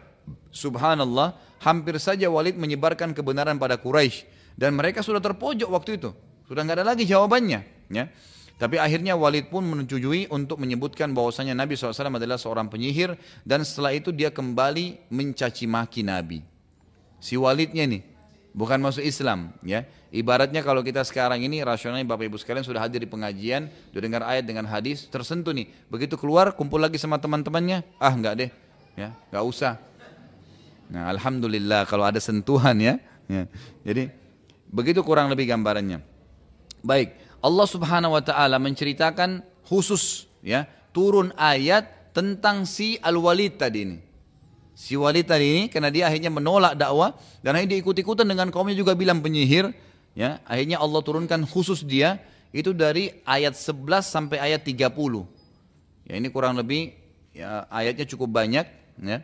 [0.51, 4.27] Subhanallah, hampir saja Walid menyebarkan kebenaran pada Quraisy
[4.59, 6.11] dan mereka sudah terpojok waktu itu,
[6.51, 7.63] sudah nggak ada lagi jawabannya.
[7.87, 8.11] Ya.
[8.59, 13.15] Tapi akhirnya Walid pun menyetujui untuk menyebutkan bahwasanya Nabi SAW adalah seorang penyihir
[13.47, 16.43] dan setelah itu dia kembali mencaci maki Nabi.
[17.23, 18.03] Si Walidnya nih,
[18.51, 19.87] bukan masuk Islam, ya.
[20.11, 24.21] Ibaratnya kalau kita sekarang ini rasionalnya Bapak Ibu sekalian sudah hadir di pengajian, sudah dengar
[24.27, 25.71] ayat dengan hadis, tersentuh nih.
[25.87, 28.49] Begitu keluar kumpul lagi sama teman-temannya, ah enggak deh,
[28.99, 29.73] ya enggak usah.
[30.91, 32.99] Nah alhamdulillah kalau ada sentuhan ya.
[33.31, 33.47] ya.
[33.87, 34.11] Jadi
[34.67, 36.03] begitu kurang lebih gambarannya.
[36.83, 43.97] Baik, Allah Subhanahu wa taala menceritakan khusus ya turun ayat tentang si Al-Walid tadi ini.
[44.81, 47.13] Si Walid tadi ini karena dia akhirnya menolak dakwah
[47.45, 49.69] dan akhirnya dia ikut-ikutan dengan kaumnya juga bilang penyihir
[50.11, 52.19] Ya, akhirnya Allah turunkan khusus dia
[52.51, 54.91] itu dari ayat 11 sampai ayat 30.
[56.03, 56.91] Ya, ini kurang lebih
[57.31, 58.67] ya, ayatnya cukup banyak
[58.99, 59.17] ya.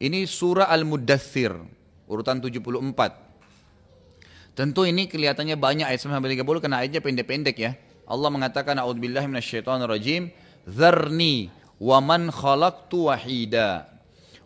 [0.00, 1.56] Ini surah Al-Muddathir
[2.04, 3.16] urutan 74.
[4.52, 7.72] Tentu ini kelihatannya banyak ayat sampai 30 karena ayatnya pendek-pendek ya.
[8.04, 10.28] Allah mengatakan a'udzubillahi minasyaitonirrajim,
[10.68, 11.48] "Dzarni
[11.80, 13.88] wa man khalaqtu wahida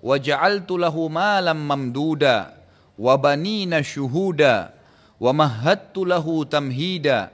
[0.04, 2.52] lahu malam mamduda
[3.00, 4.74] wa banina syuhuda
[5.20, 7.30] ومهدت له تمهيدا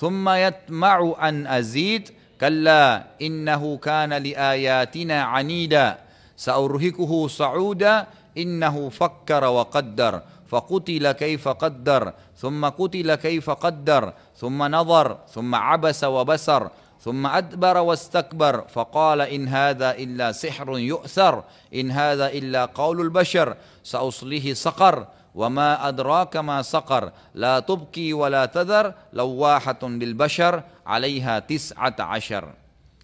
[0.00, 2.10] ثم يطمع أن أزيد
[2.40, 5.98] كلا إنه كان لآياتنا عنيدا
[6.36, 8.06] سأرهكه صعودا
[8.38, 16.62] إنه فكر وقدر فقتل كيف قدر ثم قتل كيف قدر ثم نظر ثم عبس وبسر
[17.03, 24.53] ثم أدبر واستكبر فقال إن هذا إلا سحر يؤثر إن هذا إلا قول البشر سأصليه
[24.53, 32.45] سقر وما أدراك ما سقر لا تبكي ولا تذر لواحة للبشر عليها تسعة عشر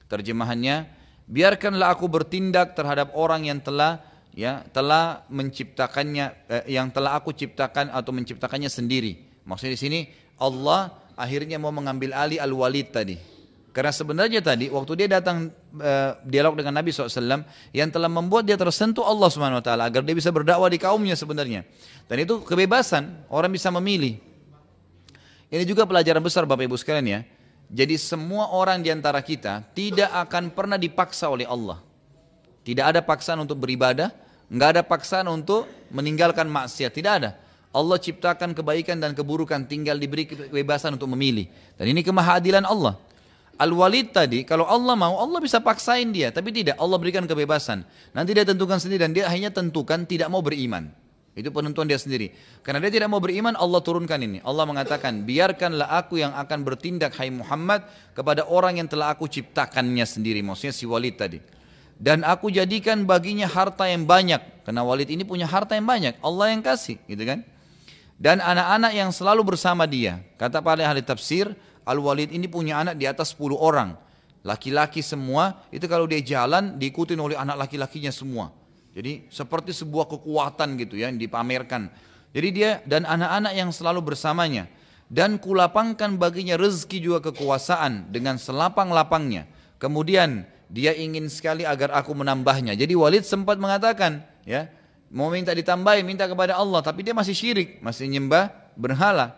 [0.05, 0.85] terjemahannya
[1.25, 4.03] biarkanlah aku bertindak terhadap orang yang telah
[4.35, 9.99] ya telah menciptakannya eh, yang telah aku ciptakan atau menciptakannya sendiri maksudnya di sini
[10.37, 13.17] Allah akhirnya mau mengambil alih al-walid tadi
[13.70, 15.46] karena sebenarnya tadi waktu dia datang
[15.78, 15.92] e,
[16.26, 20.14] dialog dengan Nabi SAW yang telah membuat dia tersentuh Allah Subhanahu Wa Taala agar dia
[20.14, 21.62] bisa berdakwah di kaumnya sebenarnya.
[22.10, 24.18] Dan itu kebebasan orang bisa memilih.
[25.50, 27.20] Ini juga pelajaran besar Bapak Ibu sekalian ya.
[27.70, 31.78] Jadi semua orang di antara kita tidak akan pernah dipaksa oleh Allah.
[32.66, 34.10] Tidak ada paksaan untuk beribadah,
[34.50, 37.30] nggak ada paksaan untuk meninggalkan maksiat, tidak ada.
[37.70, 41.46] Allah ciptakan kebaikan dan keburukan, tinggal diberi kebebasan untuk memilih.
[41.78, 42.98] Dan ini kemahadilan Allah.
[43.60, 46.32] Al-Walid tadi, kalau Allah mau, Allah bisa paksain dia.
[46.32, 47.84] Tapi tidak, Allah berikan kebebasan.
[48.16, 50.88] Nanti dia tentukan sendiri dan dia hanya tentukan tidak mau beriman.
[51.36, 52.32] Itu penentuan dia sendiri.
[52.64, 54.40] Karena dia tidak mau beriman, Allah turunkan ini.
[54.48, 57.84] Allah mengatakan, biarkanlah aku yang akan bertindak, hai Muhammad,
[58.16, 60.40] kepada orang yang telah aku ciptakannya sendiri.
[60.40, 61.38] Maksudnya si Walid tadi.
[62.00, 64.64] Dan aku jadikan baginya harta yang banyak.
[64.64, 66.16] Karena Walid ini punya harta yang banyak.
[66.24, 67.44] Allah yang kasih, gitu kan.
[68.16, 70.20] Dan anak-anak yang selalu bersama dia.
[70.40, 71.52] Kata para ahli tafsir,
[71.90, 73.98] Al-Walid ini punya anak di atas 10 orang.
[74.46, 78.54] Laki-laki semua, itu kalau dia jalan diikuti oleh anak laki-lakinya semua.
[78.94, 81.92] Jadi seperti sebuah kekuatan gitu ya yang dipamerkan.
[82.30, 84.70] Jadi dia dan anak-anak yang selalu bersamanya.
[85.10, 89.50] Dan kulapangkan baginya rezeki juga kekuasaan dengan selapang-lapangnya.
[89.82, 92.78] Kemudian dia ingin sekali agar aku menambahnya.
[92.78, 94.70] Jadi Walid sempat mengatakan, ya,
[95.10, 99.34] mau minta ditambahin, minta kepada Allah, tapi dia masih syirik, masih nyembah berhala.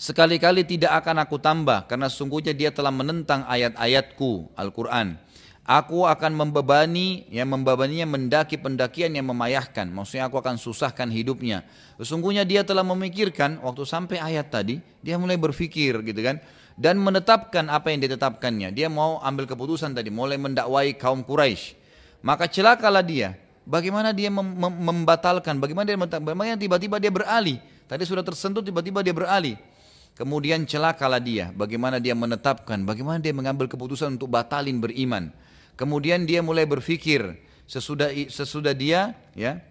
[0.00, 5.20] Sekali-kali tidak akan aku tambah karena sungguhnya dia telah menentang ayat-ayatku Al-Quran.
[5.68, 9.92] Aku akan membebani, yang membebaninya mendaki pendakian yang memayahkan.
[9.92, 11.68] Maksudnya aku akan susahkan hidupnya.
[12.00, 16.40] Sesungguhnya dia telah memikirkan waktu sampai ayat tadi, dia mulai berpikir gitu kan.
[16.80, 18.72] Dan menetapkan apa yang ditetapkannya.
[18.72, 21.76] Dia mau ambil keputusan tadi, mulai mendakwai kaum Quraisy.
[22.24, 23.36] Maka celakalah dia.
[23.68, 27.60] Bagaimana dia mem mem membatalkan, bagaimana dia tiba-tiba dia beralih.
[27.84, 29.60] Tadi sudah tersentuh, tiba-tiba dia beralih.
[30.20, 35.32] Kemudian celakalah dia, bagaimana dia menetapkan, bagaimana dia mengambil keputusan untuk batalin beriman.
[35.80, 39.64] Kemudian dia mulai berpikir sesudah sesudah dia ya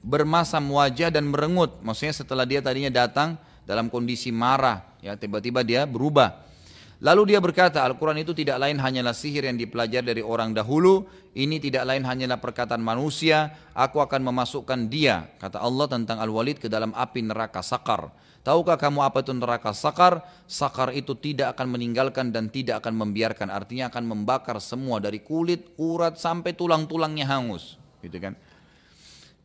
[0.00, 1.76] bermasam wajah dan merengut.
[1.84, 3.36] Maksudnya setelah dia tadinya datang
[3.68, 6.48] dalam kondisi marah, ya tiba-tiba dia berubah.
[6.96, 11.04] Lalu dia berkata, Al-Quran itu tidak lain hanyalah sihir yang dipelajari dari orang dahulu,
[11.36, 16.72] ini tidak lain hanyalah perkataan manusia, aku akan memasukkan dia, kata Allah tentang Al-Walid ke
[16.72, 18.08] dalam api neraka sakar.
[18.46, 20.22] Tahukah kamu apa itu neraka sakar?
[20.46, 23.50] Sakar itu tidak akan meninggalkan dan tidak akan membiarkan.
[23.50, 27.74] Artinya akan membakar semua dari kulit, urat sampai tulang-tulangnya hangus.
[28.06, 28.38] Gitu kan?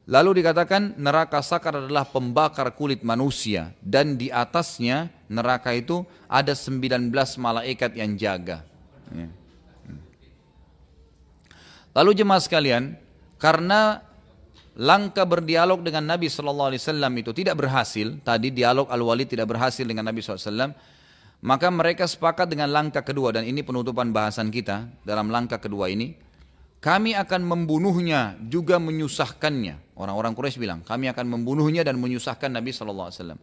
[0.06, 7.10] Lalu dikatakan neraka sakar adalah pembakar kulit manusia dan di atasnya neraka itu ada 19
[7.42, 8.62] malaikat yang jaga.
[9.10, 9.34] Ya.
[9.90, 10.02] Hmm.
[11.98, 13.02] Lalu jemaah sekalian,
[13.42, 14.06] karena
[14.78, 19.52] langkah berdialog dengan Nabi Shallallahu Alaihi Wasallam itu tidak berhasil, tadi dialog Al Walid tidak
[19.52, 20.72] berhasil dengan Nabi SAW,
[21.42, 26.16] maka mereka sepakat dengan langkah kedua dan ini penutupan bahasan kita dalam langkah kedua ini.
[26.82, 29.94] Kami akan membunuhnya juga menyusahkannya.
[29.94, 33.40] Orang-orang Quraisy bilang, kami akan membunuhnya dan menyusahkan Nabi Shallallahu Alaihi Wasallam.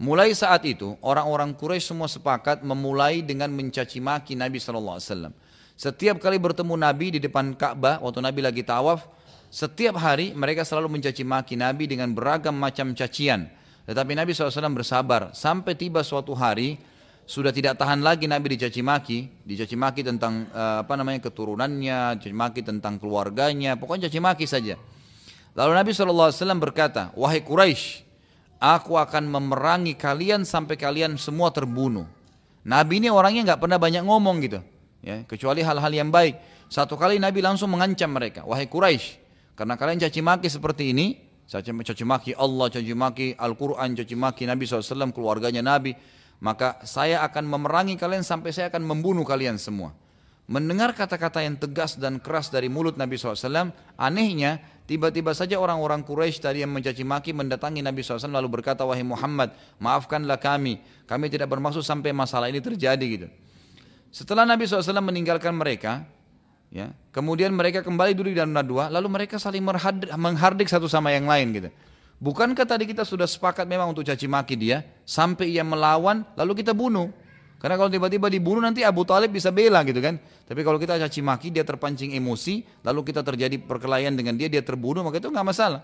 [0.00, 5.32] Mulai saat itu, orang-orang Quraisy semua sepakat memulai dengan mencaci maki Nabi Shallallahu Alaihi Wasallam.
[5.78, 9.06] Setiap kali bertemu Nabi di depan Ka'bah, waktu Nabi lagi tawaf,
[9.50, 13.50] setiap hari mereka selalu mencaci maki Nabi dengan beragam macam cacian.
[13.90, 16.78] Tetapi Nabi SAW bersabar sampai tiba suatu hari
[17.26, 22.34] sudah tidak tahan lagi Nabi dicaci maki, dicaci maki tentang uh, apa namanya keturunannya, dicaci
[22.34, 24.74] maki tentang keluarganya, pokoknya caci maki saja.
[25.54, 28.06] Lalu Nabi SAW berkata, wahai Quraisy,
[28.58, 32.06] aku akan memerangi kalian sampai kalian semua terbunuh.
[32.66, 34.58] Nabi ini orangnya nggak pernah banyak ngomong gitu,
[35.02, 36.38] ya, kecuali hal-hal yang baik.
[36.70, 41.18] Satu kali Nabi langsung mengancam mereka, wahai Quraisy, karena kalian caci maki seperti ini,
[41.50, 45.92] caci maki Allah, caci maki Al-Quran, caci maki Nabi SAW, keluarganya Nabi,
[46.40, 49.92] maka saya akan memerangi kalian sampai saya akan membunuh kalian semua.
[50.50, 54.58] Mendengar kata-kata yang tegas dan keras dari mulut Nabi SAW, anehnya
[54.90, 59.54] tiba-tiba saja orang-orang Quraisy tadi yang mencaci maki mendatangi Nabi SAW lalu berkata, wahai Muhammad,
[59.78, 63.28] maafkanlah kami, kami tidak bermaksud sampai masalah ini terjadi gitu.
[64.10, 66.02] Setelah Nabi SAW meninggalkan mereka,
[66.70, 69.62] ya, kemudian mereka kembali duduk di dalam lalu mereka saling
[70.16, 71.70] menghardik satu sama yang lain gitu.
[72.20, 76.76] Bukankah tadi kita sudah sepakat memang untuk caci maki dia sampai ia melawan lalu kita
[76.76, 77.08] bunuh?
[77.60, 80.20] Karena kalau tiba-tiba dibunuh nanti Abu Talib bisa bela gitu kan.
[80.48, 84.60] Tapi kalau kita caci maki dia terpancing emosi lalu kita terjadi perkelahian dengan dia dia
[84.60, 85.80] terbunuh maka itu nggak masalah.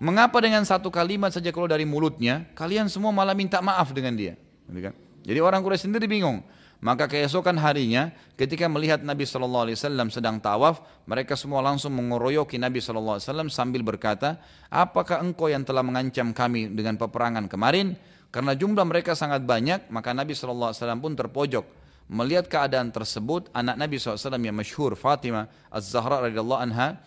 [0.00, 4.40] Mengapa dengan satu kalimat saja kalau dari mulutnya kalian semua malah minta maaf dengan dia?
[4.68, 4.96] Gitu kan?
[5.24, 6.40] Jadi orang Quraisy sendiri bingung.
[6.84, 12.60] Maka keesokan harinya ketika melihat Nabi Shallallahu Alaihi Wasallam sedang tawaf, mereka semua langsung mengoroyoki
[12.60, 14.36] Nabi Shallallahu Alaihi Wasallam sambil berkata,
[14.68, 17.96] apakah engkau yang telah mengancam kami dengan peperangan kemarin?
[18.28, 21.64] Karena jumlah mereka sangat banyak, maka Nabi Shallallahu Alaihi Wasallam pun terpojok.
[22.04, 27.00] Melihat keadaan tersebut, anak Nabi SAW yang masyhur Fatimah Az-Zahra radhiyallahu anha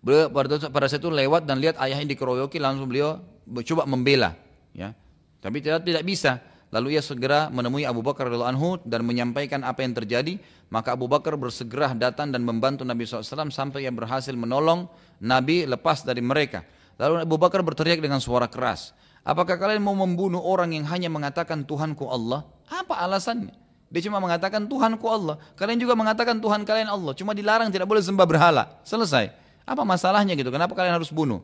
[0.00, 0.32] beliau
[0.72, 4.36] pada saat itu lewat dan lihat ayahnya dikeroyoki langsung beliau coba membela
[4.76, 4.92] ya
[5.40, 9.86] tapi tidak tidak bisa Lalu ia segera menemui Abu Bakar radhiyallahu anhu dan menyampaikan apa
[9.86, 10.42] yang terjadi.
[10.74, 14.90] Maka Abu Bakar bersegera datang dan membantu Nabi SAW sampai ia berhasil menolong
[15.22, 16.66] Nabi lepas dari mereka.
[16.98, 18.90] Lalu Abu Bakar berteriak dengan suara keras.
[19.22, 22.42] Apakah kalian mau membunuh orang yang hanya mengatakan Tuhanku Allah?
[22.66, 23.54] Apa alasannya?
[23.94, 25.38] Dia cuma mengatakan Tuhanku Allah.
[25.54, 27.14] Kalian juga mengatakan Tuhan kalian Allah.
[27.14, 28.82] Cuma dilarang tidak boleh sembah berhala.
[28.82, 29.30] Selesai.
[29.62, 30.50] Apa masalahnya gitu?
[30.50, 31.38] Kenapa kalian harus bunuh?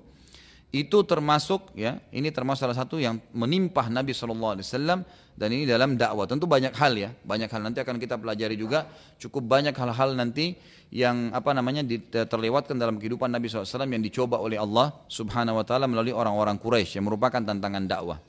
[0.70, 4.54] Itu termasuk ya ini termasuk salah satu yang menimpah Nabi SAW
[5.34, 6.30] dan ini dalam dakwah.
[6.30, 8.86] Tentu banyak hal ya banyak hal nanti akan kita pelajari juga.
[9.18, 10.54] Cukup banyak hal-hal nanti
[10.94, 11.82] yang apa namanya
[12.26, 17.02] terlewatkan dalam kehidupan Nabi SAW yang dicoba oleh Allah Subhanahu Wa Taala melalui orang-orang Quraisy
[17.02, 18.22] yang merupakan tantangan dakwah.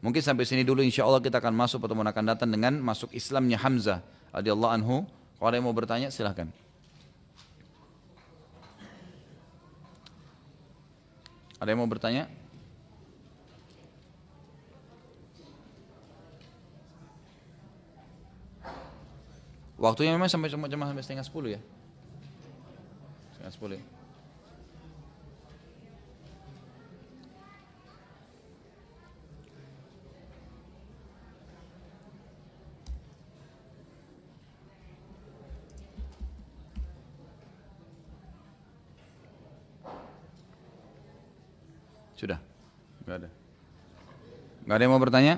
[0.00, 3.60] Mungkin sampai sini dulu insya Allah kita akan masuk pertemuan akan datang dengan masuk Islamnya
[3.60, 4.00] Hamzah
[4.32, 5.04] radhiyallahu anhu.
[5.36, 6.48] Kalau ada yang mau bertanya silahkan
[11.64, 12.28] Ada yang mau bertanya?
[19.80, 21.60] Waktunya memang sampai cuma sampai setengah sepuluh ya?
[23.32, 23.93] Setengah sepuluh ya?
[42.14, 42.38] Sudah?
[43.04, 43.28] Enggak ada.
[44.64, 45.34] Enggak ada yang mau bertanya?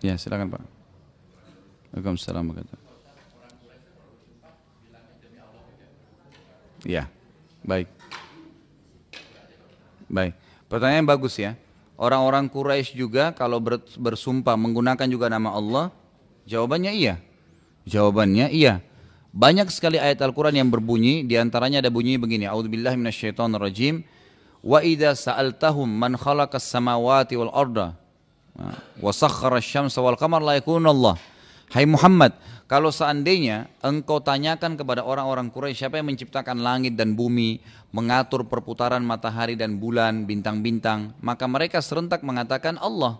[0.00, 0.64] Ya, silakan Pak.
[1.92, 2.46] Waalaikumsalam
[6.88, 7.12] Ya,
[7.60, 7.92] baik.
[10.08, 10.32] Baik.
[10.72, 11.52] Pertanyaan bagus ya.
[12.00, 13.60] Orang-orang Quraisy juga kalau
[14.00, 15.92] bersumpah menggunakan juga nama Allah,
[16.48, 17.20] jawabannya iya.
[17.84, 18.80] Jawabannya iya.
[19.36, 24.19] Banyak sekali ayat Al-Quran yang berbunyi, di antaranya ada bunyi begini, A'udzubillahi minasyaitonirrajim, rajim
[24.60, 27.96] wa idza sa'altahum man khalaqas samawati wal arda
[29.00, 31.16] wa sakhkhara asy-syamsa wal qamar la Allah
[31.70, 32.34] Hai Muhammad
[32.70, 37.58] kalau seandainya engkau tanyakan kepada orang-orang Quraisy siapa yang menciptakan langit dan bumi,
[37.90, 43.18] mengatur perputaran matahari dan bulan, bintang-bintang, maka mereka serentak mengatakan Allah.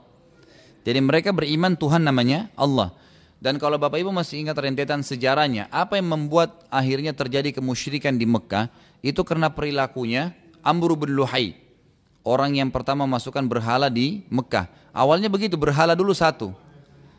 [0.87, 2.95] Jadi mereka beriman Tuhan namanya Allah.
[3.43, 8.31] Dan kalau Bapak Ibu masih ingat rentetan sejarahnya, apa yang membuat akhirnya terjadi kemusyrikan di
[8.31, 8.71] Mekah,
[9.03, 10.31] itu karena perilakunya
[10.63, 11.57] Amr bin Luhai.
[12.21, 14.69] orang yang pertama masukkan berhala di Mekah.
[14.93, 16.53] Awalnya begitu, berhala dulu satu.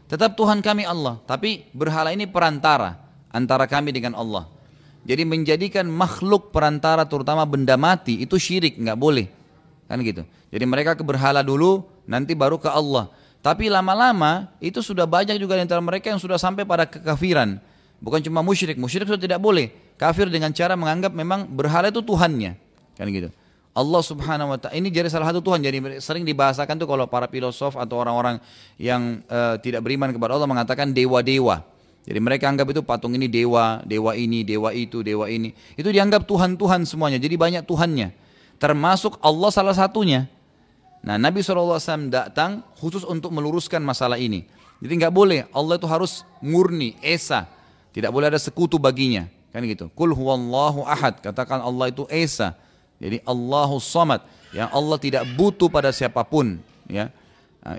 [0.05, 4.45] Tetap Tuhan kami Allah, tapi berhala ini perantara antara kami dengan Allah.
[5.01, 9.25] Jadi menjadikan makhluk perantara terutama benda mati itu syirik, nggak boleh.
[9.89, 10.21] Kan gitu.
[10.53, 13.09] Jadi mereka ke berhala dulu, nanti baru ke Allah.
[13.41, 17.57] Tapi lama-lama itu sudah banyak juga di antara mereka yang sudah sampai pada kekafiran.
[17.97, 19.73] Bukan cuma musyrik, musyrik sudah tidak boleh.
[19.97, 22.57] Kafir dengan cara menganggap memang berhala itu Tuhannya.
[22.95, 23.31] Kan gitu.
[23.71, 27.31] Allah subhanahu wa ta'ala, ini jadi salah satu Tuhan, jadi sering dibahasakan tuh kalau para
[27.31, 28.35] filosof atau orang-orang
[28.75, 31.63] yang uh, tidak beriman kepada Allah mengatakan dewa-dewa.
[32.03, 35.55] Jadi mereka anggap itu patung ini dewa, dewa ini, dewa itu, dewa ini.
[35.79, 38.11] Itu dianggap Tuhan-Tuhan semuanya, jadi banyak Tuhannya.
[38.59, 40.27] Termasuk Allah salah satunya.
[40.99, 41.79] Nah Nabi SAW
[42.11, 44.43] datang khusus untuk meluruskan masalah ini.
[44.83, 47.47] Jadi nggak boleh, Allah itu harus murni, esa.
[47.95, 49.31] Tidak boleh ada sekutu baginya.
[49.55, 49.87] Kan gitu.
[49.95, 52.59] Kul huwallahu ahad, katakan Allah itu esa
[53.01, 54.21] jadi Allahus Samad
[54.53, 57.09] yang Allah tidak butuh pada siapa pun ya.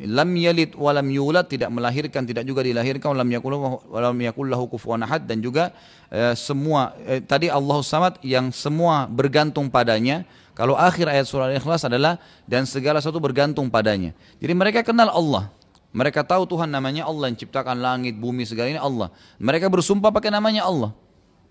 [0.06, 5.26] Lam yalid walam yulad tidak melahirkan tidak juga dilahirkan walam yakul walam yakullahu kufuwan ahad
[5.26, 5.74] dan juga
[6.06, 11.88] eh, semua eh, tadi Allahus Samad yang semua bergantung padanya kalau akhir ayat surah Al-Ikhlas
[11.88, 14.12] adalah dan segala sesuatu bergantung padanya.
[14.36, 15.48] Jadi mereka kenal Allah.
[15.92, 19.12] Mereka tahu Tuhan namanya Allah yang ciptakan langit, bumi, segala ini Allah.
[19.36, 20.96] Mereka bersumpah pakai namanya Allah.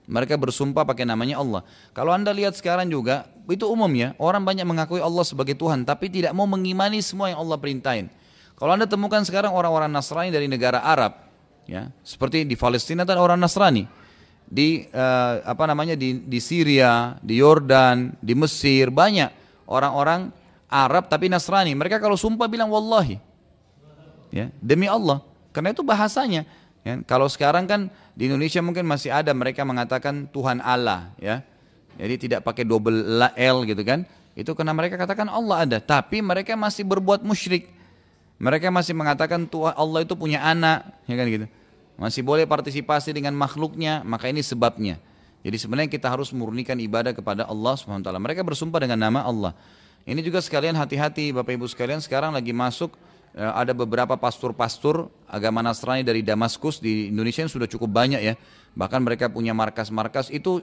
[0.10, 1.62] Mereka bersumpah pakai namanya Allah.
[1.94, 6.32] Kalau anda lihat sekarang juga, itu umumnya orang banyak mengakui Allah sebagai Tuhan, tapi tidak
[6.32, 8.08] mau mengimani semua yang Allah perintahin.
[8.58, 11.18] Kalau anda temukan sekarang orang-orang Nasrani dari negara Arab,
[11.66, 13.90] ya seperti di Palestina ada orang Nasrani,
[14.46, 19.34] di uh, apa namanya di, di Syria, di Yordan, di Mesir banyak
[19.66, 20.30] orang-orang
[20.70, 21.74] Arab tapi Nasrani.
[21.74, 23.18] Mereka kalau sumpah bilang wallahi,
[24.30, 26.46] ya demi Allah, karena itu bahasanya.
[26.82, 31.46] Ya, kalau sekarang kan di Indonesia mungkin masih ada mereka mengatakan Tuhan Allah ya.
[32.02, 34.02] Jadi tidak pakai double L gitu kan.
[34.34, 37.70] Itu karena mereka katakan Allah ada, tapi mereka masih berbuat musyrik.
[38.42, 41.46] Mereka masih mengatakan Tuhan Allah itu punya anak, ya kan gitu.
[42.02, 44.98] Masih boleh partisipasi dengan makhluknya, maka ini sebabnya.
[45.46, 48.10] Jadi sebenarnya kita harus murnikan ibadah kepada Allah SWT.
[48.10, 49.54] Mereka bersumpah dengan nama Allah.
[50.10, 52.98] Ini juga sekalian hati-hati Bapak Ibu sekalian sekarang lagi masuk
[53.32, 58.36] Eh, ada beberapa pastor-pastor agama Nasrani dari Damaskus di Indonesia yang sudah cukup banyak ya.
[58.76, 60.60] Bahkan mereka punya markas-markas itu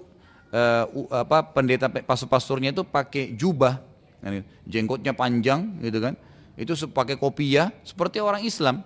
[0.53, 3.81] uh, apa pendeta pastor-pastornya itu pakai jubah,
[4.23, 4.47] kan gitu.
[4.67, 6.15] jenggotnya panjang gitu kan.
[6.59, 8.83] Itu pakai kopiah seperti orang Islam.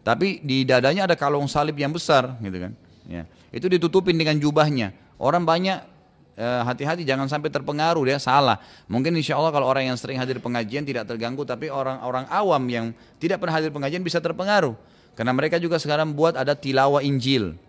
[0.00, 2.72] Tapi di dadanya ada kalung salib yang besar gitu kan.
[3.04, 3.28] Ya.
[3.52, 4.96] Itu ditutupin dengan jubahnya.
[5.20, 5.90] Orang banyak
[6.40, 8.56] Eh, hati-hati jangan sampai terpengaruh ya salah.
[8.88, 12.86] Mungkin insya Allah kalau orang yang sering hadir pengajian tidak terganggu, tapi orang-orang awam yang
[13.20, 14.72] tidak pernah hadir pengajian bisa terpengaruh.
[15.12, 17.60] Karena mereka juga sekarang buat ada tilawah Injil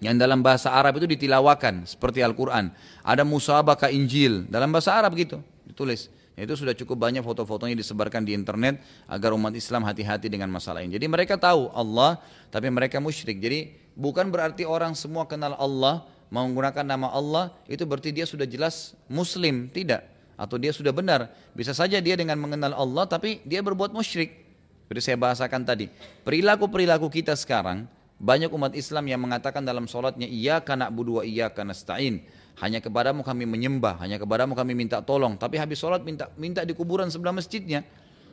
[0.00, 2.72] yang dalam bahasa Arab itu ditilawakan seperti Al-Quran.
[3.04, 6.08] Ada musabaka Injil dalam bahasa Arab gitu ditulis.
[6.40, 10.96] Itu sudah cukup banyak foto-fotonya disebarkan di internet agar umat Islam hati-hati dengan masalah ini.
[10.96, 12.16] Jadi mereka tahu Allah,
[12.48, 13.36] tapi mereka musyrik.
[13.44, 18.96] Jadi bukan berarti orang semua kenal Allah, menggunakan nama Allah itu berarti dia sudah jelas
[19.04, 20.08] muslim, tidak
[20.40, 21.28] atau dia sudah benar.
[21.52, 24.48] Bisa saja dia dengan mengenal Allah tapi dia berbuat musyrik.
[24.88, 25.86] Seperti saya bahasakan tadi,
[26.24, 27.84] perilaku-perilaku kita sekarang
[28.20, 32.20] banyak umat Islam yang mengatakan dalam sholatnya iya karena budu iya karena stain.
[32.60, 35.40] Hanya kepadamu kami menyembah, hanya kepadamu kami minta tolong.
[35.40, 37.80] Tapi habis sholat minta minta di kuburan sebelah masjidnya.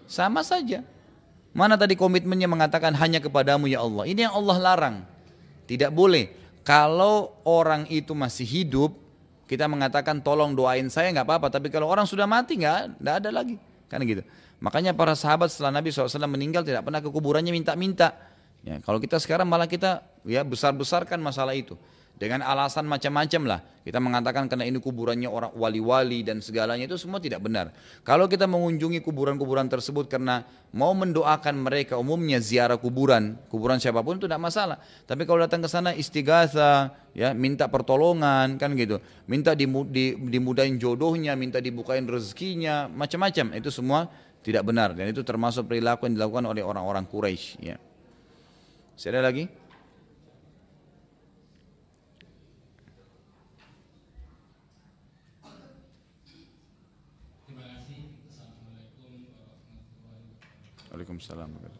[0.04, 0.84] Sama saja.
[1.56, 4.04] Mana tadi komitmennya mengatakan hanya kepadamu ya Allah.
[4.04, 4.98] Ini yang Allah larang.
[5.64, 6.36] Tidak boleh.
[6.68, 8.92] Kalau orang itu masih hidup,
[9.48, 11.48] kita mengatakan tolong doain saya nggak apa-apa.
[11.48, 13.56] Tapi kalau orang sudah mati nggak, nggak ada lagi,
[13.88, 14.28] kan gitu.
[14.60, 18.12] Makanya para sahabat setelah Nabi SAW meninggal tidak pernah ke kuburannya minta-minta.
[18.68, 21.80] Ya, kalau kita sekarang malah kita ya besar-besarkan masalah itu
[22.18, 23.60] dengan alasan macam-macam lah.
[23.88, 27.72] Kita mengatakan karena ini kuburannya orang wali-wali dan segalanya itu semua tidak benar.
[28.04, 30.44] Kalau kita mengunjungi kuburan-kuburan tersebut karena
[30.76, 34.84] mau mendoakan mereka umumnya ziarah kuburan, kuburan siapa pun itu tidak masalah.
[35.08, 39.00] Tapi kalau datang ke sana istighatha, ya minta pertolongan kan gitu,
[39.32, 44.12] minta dimudahin jodohnya, minta dibukain rezekinya, macam-macam itu semua
[44.44, 47.64] tidak benar dan itu termasuk perilaku yang dilakukan oleh orang-orang Quraisy.
[47.64, 47.80] Ya.
[48.98, 49.46] Saya ada lagi?
[60.90, 61.77] Waalaikumsalam.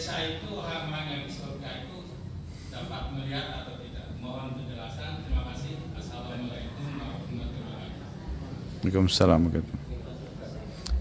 [0.00, 2.08] Siksa itu orang-orang yang di surga itu
[2.72, 4.16] dapat melihat atau tidak?
[4.16, 5.28] Mohon penjelasan.
[5.28, 5.76] Terima kasih.
[5.92, 8.80] Assalamualaikum warahmatullahi wabarakatuh.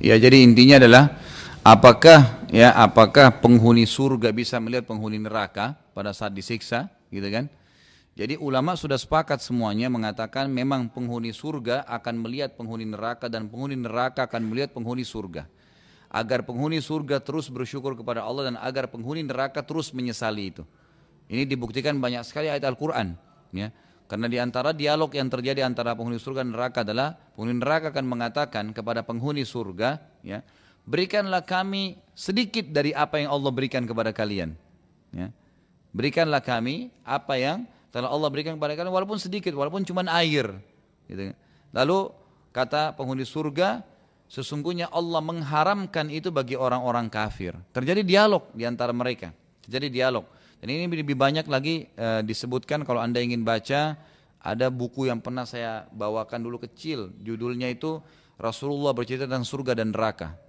[0.04, 1.16] Ya jadi intinya adalah
[1.64, 7.48] apakah ya apakah penghuni surga bisa melihat penghuni neraka pada saat disiksa gitu kan?
[8.20, 13.80] Jadi ulama sudah sepakat semuanya mengatakan memang penghuni surga akan melihat penghuni neraka dan penghuni
[13.80, 15.48] neraka akan melihat penghuni surga.
[16.10, 20.66] Agar penghuni surga terus bersyukur kepada Allah dan agar penghuni neraka terus menyesali itu.
[21.30, 23.14] Ini dibuktikan banyak sekali ayat Al-Quran.
[23.54, 23.70] Ya.
[24.10, 28.06] Karena di antara dialog yang terjadi antara penghuni surga dan neraka adalah penghuni neraka akan
[28.10, 30.42] mengatakan kepada penghuni surga, ya,
[30.90, 34.58] berikanlah kami sedikit dari apa yang Allah berikan kepada kalian.
[35.14, 35.30] Ya.
[35.94, 40.58] Berikanlah kami apa yang telah Allah berikan kepada kalian walaupun sedikit, walaupun cuma air.
[41.06, 41.34] Gitu.
[41.70, 42.10] Lalu
[42.50, 43.86] kata penghuni surga,
[44.30, 47.58] sesungguhnya Allah mengharamkan itu bagi orang-orang kafir.
[47.74, 49.34] Terjadi dialog di antara mereka.
[49.66, 50.26] Terjadi dialog.
[50.62, 53.98] Dan ini lebih banyak lagi e, disebutkan kalau Anda ingin baca
[54.40, 58.00] ada buku yang pernah saya bawakan dulu kecil, judulnya itu
[58.40, 60.40] Rasulullah bercerita tentang surga dan neraka.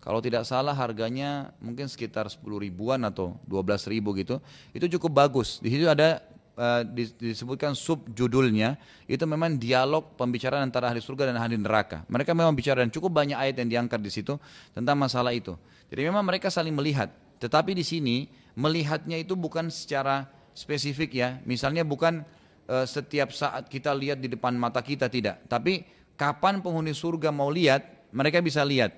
[0.00, 4.40] Kalau tidak salah harganya mungkin sekitar 10 ribuan atau 12 ribu gitu.
[4.72, 5.60] Itu cukup bagus.
[5.60, 6.24] Di situ ada
[6.60, 6.82] uh,
[7.16, 8.76] disebutkan sub judulnya
[9.08, 12.04] itu memang dialog pembicaraan antara ahli surga dan ahli neraka.
[12.12, 14.36] Mereka memang bicara dan cukup banyak ayat yang diangkat di situ
[14.76, 15.56] tentang masalah itu.
[15.88, 17.08] Jadi memang mereka saling melihat.
[17.40, 21.28] Tetapi di sini melihatnya itu bukan secara spesifik ya.
[21.48, 22.20] Misalnya bukan
[22.68, 25.88] uh, setiap saat kita lihat di depan mata kita tidak, tapi
[26.20, 28.92] kapan penghuni surga mau lihat, mereka bisa lihat.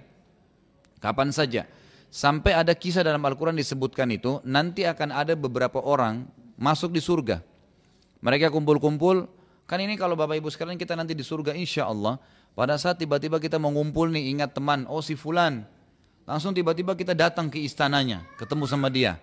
[0.99, 1.71] Kapan saja.
[2.13, 6.29] Sampai ada kisah dalam Al-Quran disebutkan itu, nanti akan ada beberapa orang
[6.61, 7.52] masuk di surga.
[8.23, 9.27] Mereka kumpul-kumpul,
[9.67, 12.23] kan ini kalau Bapak Ibu sekalian kita nanti di surga insya Allah,
[12.55, 15.67] pada saat tiba-tiba kita mau ngumpul nih, ingat teman, oh si Fulan,
[16.23, 19.19] langsung tiba-tiba kita datang ke istananya, ketemu sama dia.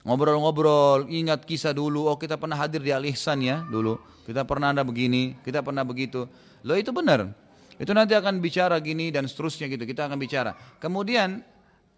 [0.00, 4.00] Ngobrol-ngobrol, ingat kisah dulu, oh kita pernah hadir di Al-Ihsan ya dulu.
[4.24, 6.24] Kita pernah ada begini, kita pernah begitu.
[6.64, 7.28] Loh itu benar.
[7.76, 10.56] Itu nanti akan bicara gini dan seterusnya gitu, kita akan bicara.
[10.80, 11.44] Kemudian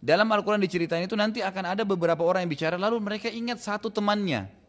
[0.02, 3.86] dalam Al-Quran diceritain itu nanti akan ada beberapa orang yang bicara, lalu mereka ingat satu
[3.86, 4.61] temannya.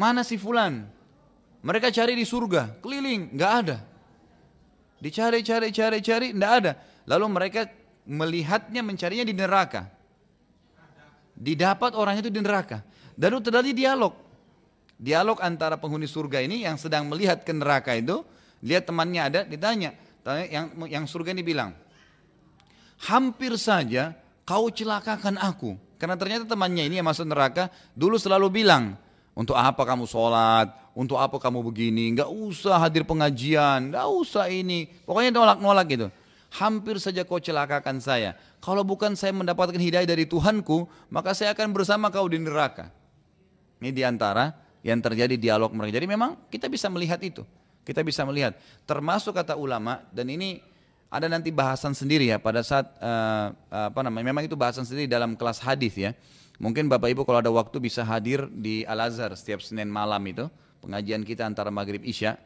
[0.00, 0.88] Mana si Fulan?
[1.60, 3.84] Mereka cari di surga, keliling, nggak ada.
[4.96, 6.72] Dicari, cari, cari, cari, nggak ada.
[7.04, 7.68] Lalu mereka
[8.08, 9.92] melihatnya, mencarinya di neraka.
[11.36, 12.80] Didapat orang itu di neraka.
[13.12, 14.16] Itu terjadi dialog.
[14.96, 18.24] Dialog antara penghuni surga ini yang sedang melihat ke neraka itu,
[18.64, 19.92] lihat temannya ada, ditanya.
[20.24, 21.76] Yang yang surga ini bilang,
[23.04, 24.16] hampir saja
[24.48, 25.76] kau celakakan aku.
[26.00, 28.96] Karena ternyata temannya ini yang masuk neraka dulu selalu bilang,
[29.34, 34.90] untuk apa kamu sholat, untuk apa kamu begini, nggak usah hadir pengajian, nggak usah ini,
[35.06, 36.08] pokoknya nolak-nolak gitu.
[36.50, 38.34] Hampir saja kau celakakan saya.
[38.58, 42.90] Kalau bukan saya mendapatkan hidayah dari Tuhanku, maka saya akan bersama kau di neraka.
[43.78, 44.50] Ini di antara
[44.82, 46.02] yang terjadi dialog mereka.
[46.02, 47.46] Jadi memang kita bisa melihat itu.
[47.86, 48.58] Kita bisa melihat.
[48.82, 50.58] Termasuk kata ulama, dan ini
[51.10, 53.50] ada nanti bahasan sendiri ya pada saat uh,
[53.90, 56.14] apa namanya memang itu bahasan sendiri dalam kelas hadis ya
[56.60, 60.46] mungkin bapak ibu kalau ada waktu bisa hadir di Al Azhar setiap Senin malam itu
[60.84, 62.36] pengajian kita antara maghrib isya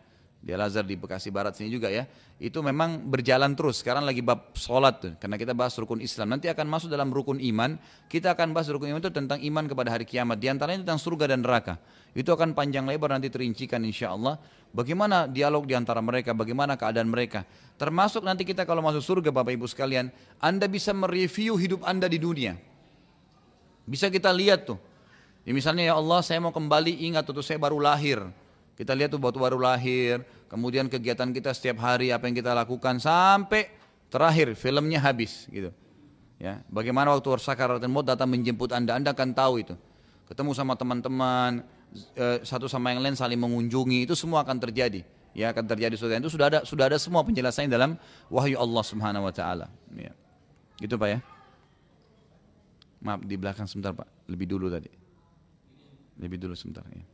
[0.45, 2.05] di Al Azhar di Bekasi Barat sini juga ya.
[2.37, 3.81] Itu memang berjalan terus.
[3.81, 6.37] Sekarang lagi bab sholat tuh karena kita bahas rukun Islam.
[6.37, 7.81] Nanti akan masuk dalam rukun iman.
[8.13, 10.37] Kita akan bahas rukun iman itu tentang iman kepada hari kiamat.
[10.37, 11.81] Di antaranya tentang surga dan neraka.
[12.13, 14.37] Itu akan panjang lebar nanti terincikan insya Allah.
[14.77, 16.37] Bagaimana dialog di antara mereka?
[16.37, 17.49] Bagaimana keadaan mereka?
[17.81, 20.13] Termasuk nanti kita kalau masuk surga Bapak Ibu sekalian
[20.45, 22.74] Anda bisa mereview hidup Anda di dunia
[23.85, 24.81] bisa kita lihat tuh
[25.45, 28.25] ya misalnya ya Allah saya mau kembali ingat tuh saya baru lahir
[28.75, 32.99] kita lihat tuh waktu baru lahir, kemudian kegiatan kita setiap hari apa yang kita lakukan
[32.99, 33.71] sampai
[34.11, 35.71] terakhir filmnya habis gitu.
[36.43, 39.75] Ya, bagaimana waktu sakaratul maut datang menjemput Anda, Anda akan tahu itu.
[40.27, 41.63] Ketemu sama teman-teman,
[42.19, 45.07] eh, satu sama yang lain saling mengunjungi, itu semua akan terjadi.
[45.35, 46.19] Ya, akan terjadi surga.
[46.19, 47.95] Itu sudah ada sudah ada semua penjelasannya dalam
[48.27, 49.71] wahyu Allah Subhanahu wa taala.
[49.95, 50.11] Ya.
[50.83, 51.19] Gitu Pak ya.
[53.05, 54.89] Maaf di belakang sebentar Pak, lebih dulu tadi.
[56.19, 57.05] Lebih dulu sebentar ya.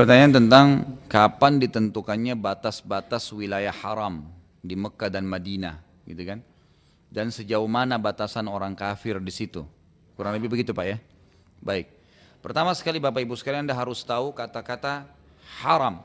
[0.00, 0.66] Pertanyaan tentang
[1.12, 4.24] kapan ditentukannya batas-batas wilayah haram
[4.64, 5.76] di Mekah dan Madinah,
[6.08, 6.40] gitu kan?
[7.12, 9.60] Dan sejauh mana batasan orang kafir di situ?
[10.16, 10.96] Kurang lebih begitu Pak ya.
[11.60, 11.92] Baik.
[12.40, 15.04] Pertama sekali Bapak Ibu sekalian Anda harus tahu kata-kata
[15.60, 16.00] haram.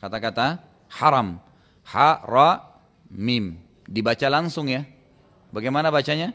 [0.00, 0.64] Kata-kata
[0.96, 1.36] haram.
[1.92, 2.64] Ha ra
[3.12, 3.60] mim.
[3.84, 4.88] Dibaca langsung ya.
[5.52, 6.32] Bagaimana bacanya?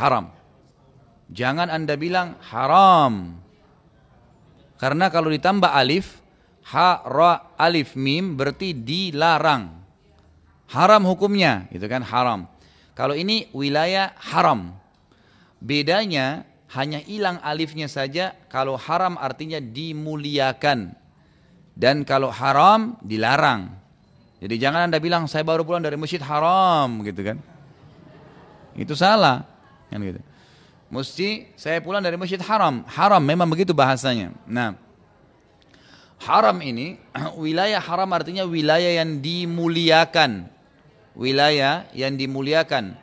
[0.00, 0.32] Haram.
[1.28, 3.44] Jangan Anda bilang haram.
[4.82, 6.18] Karena kalau ditambah alif,
[6.74, 9.70] ha, ra, alif, mim berarti dilarang.
[10.74, 12.50] Haram hukumnya, itu kan haram.
[12.98, 14.74] Kalau ini wilayah haram.
[15.62, 16.42] Bedanya
[16.74, 18.34] hanya hilang alifnya saja.
[18.50, 20.98] Kalau haram artinya dimuliakan.
[21.78, 23.70] Dan kalau haram dilarang.
[24.42, 27.38] Jadi jangan anda bilang saya baru pulang dari masjid haram gitu kan.
[28.74, 29.46] Itu salah.
[29.86, 30.18] Kan gitu.
[30.92, 32.84] Mesti saya pulang dari masjid haram.
[32.84, 34.36] Haram memang begitu bahasanya.
[34.44, 34.76] Nah,
[36.20, 37.00] haram ini
[37.42, 40.52] wilayah haram artinya wilayah yang dimuliakan.
[41.16, 43.00] Wilayah yang dimuliakan.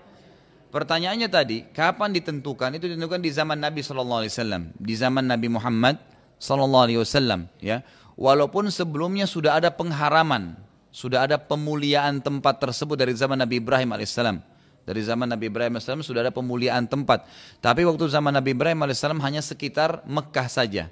[0.69, 2.77] Pertanyaannya tadi, kapan ditentukan?
[2.77, 5.97] Itu ditentukan di zaman Nabi Shallallahu Alaihi Wasallam, di zaman Nabi Muhammad
[6.37, 7.49] Shallallahu Alaihi Wasallam.
[7.57, 7.81] Ya,
[8.13, 10.53] walaupun sebelumnya sudah ada pengharaman,
[10.93, 14.45] sudah ada pemuliaan tempat tersebut dari zaman Nabi Ibrahim alaihissalam.
[14.89, 17.29] Dari zaman Nabi Ibrahim AS sudah ada pemuliaan tempat.
[17.61, 20.89] Tapi waktu zaman Nabi Ibrahim AS hanya sekitar Mekah saja.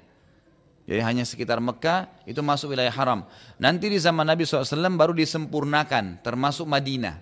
[0.86, 3.26] Jadi hanya sekitar Mekah itu masuk wilayah haram.
[3.58, 7.18] Nanti di zaman Nabi SAW baru disempurnakan termasuk Madinah.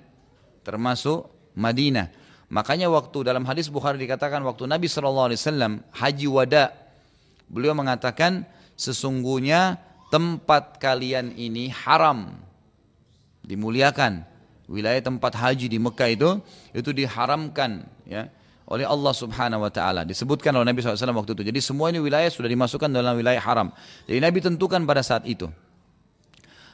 [0.61, 2.13] Termasuk Madinah.
[2.53, 5.33] Makanya waktu dalam hadis Bukhari dikatakan waktu Nabi SAW
[5.97, 6.77] haji wada.
[7.49, 8.45] Beliau mengatakan
[8.77, 9.81] sesungguhnya
[10.13, 12.37] tempat kalian ini haram.
[13.49, 14.36] Dimuliakan
[14.67, 16.31] wilayah tempat haji di Mekah itu
[16.75, 18.27] itu diharamkan ya
[18.67, 20.03] oleh Allah Subhanahu wa taala.
[20.03, 21.43] Disebutkan oleh Nabi SAW waktu itu.
[21.47, 23.71] Jadi semua ini wilayah sudah dimasukkan dalam wilayah haram.
[24.11, 25.47] Jadi Nabi tentukan pada saat itu.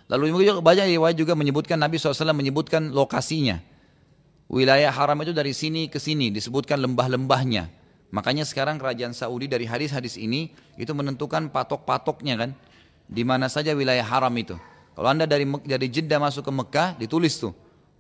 [0.09, 3.61] Lalu banyak riwayat juga menyebutkan Nabi SAW menyebutkan lokasinya.
[4.53, 7.73] Wilayah haram itu dari sini ke sini disebutkan lembah-lembahnya.
[8.13, 12.51] Makanya sekarang kerajaan Saudi dari hadis-hadis ini itu menentukan patok-patoknya kan.
[13.09, 14.57] Di mana saja wilayah haram itu.
[14.93, 17.53] Kalau anda dari dari Jeddah masuk ke Mekah ditulis tuh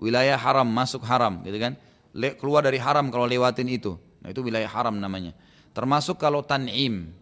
[0.02, 1.78] wilayah haram masuk haram gitu kan?
[2.10, 3.94] Le, keluar dari haram kalau lewatin itu.
[4.18, 5.30] Nah itu wilayah haram namanya.
[5.70, 7.14] Termasuk kalau tanim.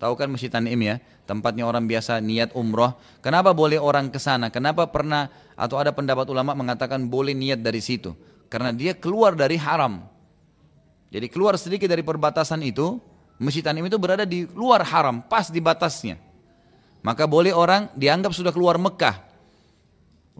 [0.00, 0.96] Tahu kan masjid tanim ya?
[1.28, 2.96] Tempatnya orang biasa niat umroh.
[3.20, 4.48] Kenapa boleh orang ke sana?
[4.48, 8.16] Kenapa pernah atau ada pendapat ulama mengatakan boleh niat dari situ?
[8.48, 10.02] Karena dia keluar dari haram.
[11.12, 12.98] Jadi keluar sedikit dari perbatasan itu
[13.36, 16.18] masjid tanim itu berada di luar haram pas di batasnya.
[17.04, 19.29] Maka boleh orang dianggap sudah keluar Mekah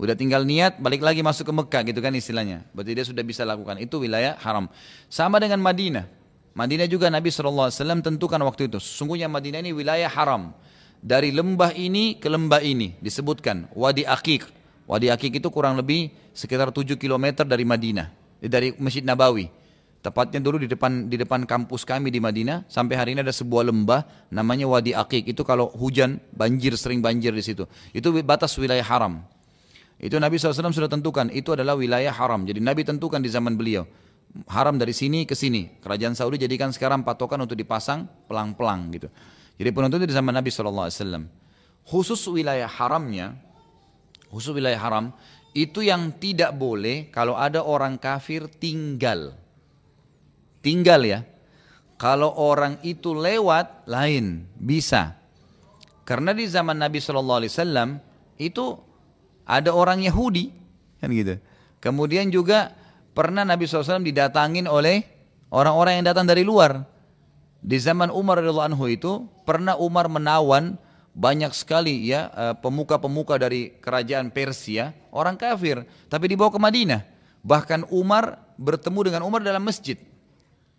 [0.00, 2.64] Udah tinggal niat, balik lagi masuk ke Mekah gitu kan istilahnya.
[2.72, 3.76] Berarti dia sudah bisa lakukan.
[3.76, 4.72] Itu wilayah haram.
[5.12, 6.08] Sama dengan Madinah.
[6.56, 7.68] Madinah juga Nabi SAW
[8.00, 8.80] tentukan waktu itu.
[8.80, 10.56] Sesungguhnya Madinah ini wilayah haram.
[11.04, 14.48] Dari lembah ini ke lembah ini disebutkan Wadi Akik.
[14.88, 18.08] Wadi Akik itu kurang lebih sekitar 7 km dari Madinah.
[18.40, 19.52] Eh, dari Masjid Nabawi.
[20.00, 23.68] Tepatnya dulu di depan di depan kampus kami di Madinah sampai hari ini ada sebuah
[23.68, 25.28] lembah namanya Wadi Akik.
[25.28, 27.68] Itu kalau hujan banjir sering banjir di situ.
[27.92, 29.20] Itu batas wilayah haram.
[30.00, 32.48] Itu Nabi SAW sudah tentukan, itu adalah wilayah haram.
[32.48, 33.84] Jadi Nabi tentukan di zaman beliau.
[34.48, 35.76] Haram dari sini ke sini.
[35.84, 39.12] Kerajaan Saudi jadikan sekarang patokan untuk dipasang pelang-pelang gitu.
[39.60, 41.28] Jadi penentuan itu di zaman Nabi SAW.
[41.84, 43.36] Khusus wilayah haramnya,
[44.32, 45.12] khusus wilayah haram,
[45.52, 49.36] itu yang tidak boleh kalau ada orang kafir tinggal.
[50.64, 51.20] Tinggal ya.
[52.00, 55.20] Kalau orang itu lewat, lain, bisa.
[56.08, 58.00] Karena di zaman Nabi SAW,
[58.40, 58.64] itu
[59.50, 60.54] ada orang Yahudi
[61.02, 61.42] kan gitu.
[61.82, 62.76] Kemudian juga
[63.16, 65.02] pernah Nabi SAW didatangin oleh
[65.50, 66.86] orang-orang yang datang dari luar.
[67.60, 70.80] Di zaman Umar radhiyallahu anhu itu pernah Umar menawan
[71.12, 77.02] banyak sekali ya eh, pemuka-pemuka dari kerajaan Persia, orang kafir, tapi dibawa ke Madinah.
[77.40, 79.96] Bahkan Umar bertemu dengan Umar dalam masjid.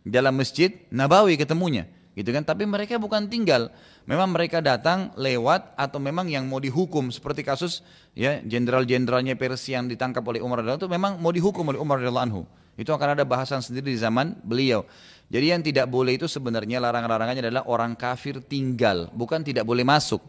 [0.01, 1.85] Dalam masjid Nabawi ketemunya,
[2.17, 2.43] gitu kan?
[2.43, 3.71] Tapi mereka bukan tinggal,
[4.03, 7.85] memang mereka datang lewat atau memang yang mau dihukum seperti kasus
[8.17, 12.27] ya jenderal-jenderalnya Persia yang ditangkap oleh Umar radhiyallahu itu memang mau dihukum oleh Umar radhiyallahu
[12.27, 12.43] anhu.
[12.79, 14.87] Itu akan ada bahasan sendiri di zaman beliau.
[15.31, 20.19] Jadi yang tidak boleh itu sebenarnya larangan-larangannya adalah orang kafir tinggal, bukan tidak boleh masuk.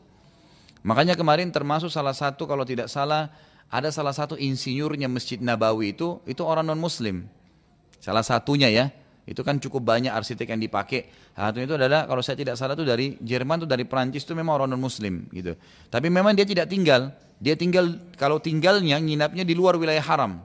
[0.87, 3.30] Makanya kemarin termasuk salah satu kalau tidak salah
[3.72, 7.26] ada salah satu insinyurnya Masjid Nabawi itu itu orang non muslim.
[8.03, 8.91] Salah satunya ya.
[9.23, 11.07] Itu kan cukup banyak arsitek yang dipakai.
[11.31, 14.59] Satu itu adalah kalau saya tidak salah itu dari Jerman tuh dari Perancis itu memang
[14.59, 15.55] orang non muslim gitu.
[15.87, 17.14] Tapi memang dia tidak tinggal.
[17.39, 20.43] Dia tinggal kalau tinggalnya nginapnya di luar wilayah haram.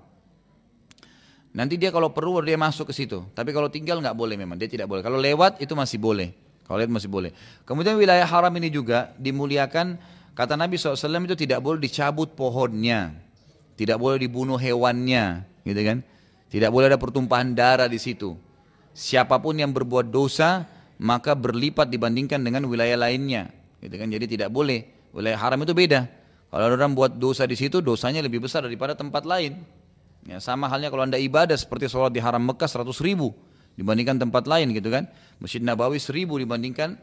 [1.57, 3.25] Nanti dia kalau perlu dia masuk ke situ.
[3.33, 5.01] Tapi kalau tinggal nggak boleh memang dia tidak boleh.
[5.01, 6.37] Kalau lewat itu masih boleh.
[6.69, 7.33] Kalau lewat masih boleh.
[7.65, 9.97] Kemudian wilayah haram ini juga dimuliakan.
[10.37, 13.09] Kata Nabi SAW itu tidak boleh dicabut pohonnya.
[13.73, 15.49] Tidak boleh dibunuh hewannya.
[15.65, 16.05] Gitu kan.
[16.53, 18.37] Tidak boleh ada pertumpahan darah di situ.
[18.97, 20.65] Siapa pun yang berbuat dosa
[20.97, 23.53] maka berlipat dibandingkan dengan wilayah lainnya.
[23.77, 24.09] Gitu kan.
[24.09, 25.09] Jadi tidak boleh.
[25.13, 26.09] Wilayah haram itu beda.
[26.49, 29.61] Kalau orang buat dosa di situ dosanya lebih besar daripada tempat lain.
[30.25, 33.31] Ya, sama halnya kalau anda ibadah seperti sholat di haram Mekah 100 ribu
[33.77, 35.05] dibandingkan tempat lain gitu kan.
[35.37, 36.97] Masjid Nabawi 1000 dibandingkan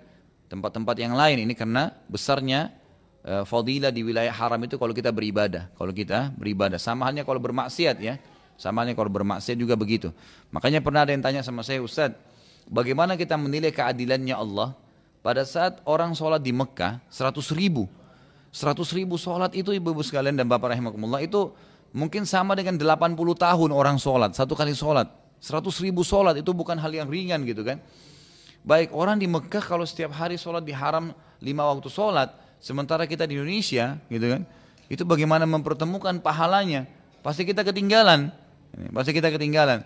[0.51, 1.47] tempat-tempat yang lain.
[1.47, 2.74] Ini karena besarnya
[3.22, 5.70] uh, fadilah di wilayah haram itu kalau kita beribadah.
[5.78, 6.76] Kalau kita beribadah.
[6.82, 8.18] Sama halnya kalau bermaksiat ya.
[8.55, 10.14] Sama halnya kalau bermaksiat juga begitu.
[10.55, 12.14] Makanya pernah ada yang tanya sama saya, Ustaz,
[12.70, 14.72] bagaimana kita menilai keadilannya Allah
[15.20, 17.90] pada saat orang sholat di Mekah 100 ribu.
[18.55, 21.50] 100 ribu sholat itu ibu-ibu sekalian dan bapak rahimakumullah itu
[21.94, 25.07] Mungkin sama dengan 80 tahun orang sholat, satu kali sholat.
[25.38, 27.78] 100 ribu sholat itu bukan hal yang ringan gitu kan.
[28.66, 33.30] Baik orang di Mekah kalau setiap hari sholat di haram lima waktu sholat, sementara kita
[33.30, 34.42] di Indonesia gitu kan,
[34.90, 36.90] itu bagaimana mempertemukan pahalanya?
[37.22, 38.34] Pasti kita ketinggalan,
[38.95, 39.83] pasti kita ketinggalan.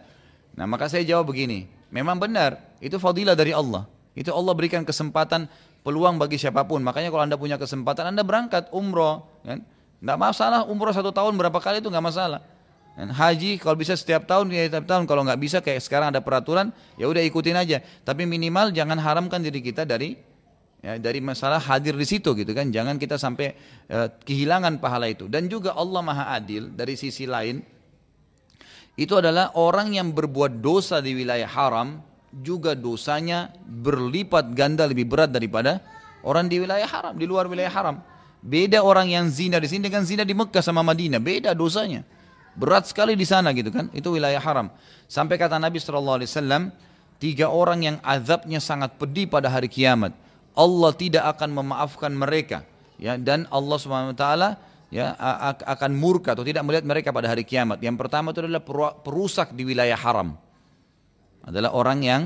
[0.58, 3.86] Nah maka saya jawab begini, memang benar itu fadilah dari Allah.
[4.18, 5.46] Itu Allah berikan kesempatan
[5.86, 6.82] peluang bagi siapa pun.
[6.82, 9.62] Makanya kalau anda punya kesempatan anda berangkat umroh, kan?
[9.98, 12.42] Tidak masalah umroh satu tahun berapa kali itu nggak masalah.
[12.98, 16.18] Dan haji kalau bisa setiap tahun ya setiap tahun kalau nggak bisa kayak sekarang ada
[16.18, 17.78] peraturan ya udah ikutin aja.
[18.02, 20.18] Tapi minimal jangan haramkan diri kita dari
[20.82, 22.74] ya, dari masalah hadir di situ gitu kan.
[22.74, 23.54] Jangan kita sampai
[23.90, 25.30] uh, kehilangan pahala itu.
[25.30, 27.62] Dan juga Allah Maha Adil dari sisi lain
[28.98, 32.02] itu adalah orang yang berbuat dosa di wilayah haram
[32.34, 35.78] juga dosanya berlipat ganda lebih berat daripada
[36.26, 38.02] orang di wilayah haram, di luar wilayah haram.
[38.42, 42.02] Beda orang yang zina di sini dengan zina di Mekah sama Madinah, beda dosanya.
[42.58, 44.66] Berat sekali di sana gitu kan, itu wilayah haram.
[45.06, 46.74] Sampai kata Nabi SAW,
[47.22, 50.10] tiga orang yang azabnya sangat pedih pada hari kiamat.
[50.58, 52.66] Allah tidak akan memaafkan mereka.
[52.98, 54.26] ya Dan Allah SWT
[54.88, 55.12] ya
[55.64, 57.80] akan murka atau tidak melihat mereka pada hari kiamat.
[57.80, 58.64] Yang pertama itu adalah
[59.04, 60.36] perusak di wilayah haram.
[61.44, 62.22] Adalah orang yang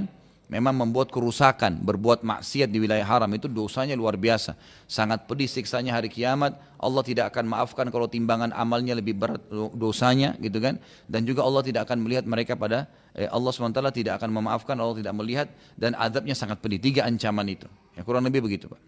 [0.53, 4.53] memang membuat kerusakan, berbuat maksiat di wilayah haram itu dosanya luar biasa.
[4.85, 6.59] Sangat pedih siksanya hari kiamat.
[6.77, 9.41] Allah tidak akan maafkan kalau timbangan amalnya lebih berat
[9.73, 10.77] dosanya gitu kan.
[11.09, 12.85] Dan juga Allah tidak akan melihat mereka pada
[13.17, 15.49] eh, Allah SWT tidak akan memaafkan, Allah tidak melihat
[15.79, 16.83] dan adabnya sangat pedih.
[16.83, 17.71] Tiga ancaman itu.
[17.97, 18.81] Ya kurang lebih begitu Pak.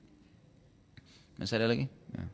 [1.41, 1.89] Masih ada lagi?
[2.13, 2.34] Ya.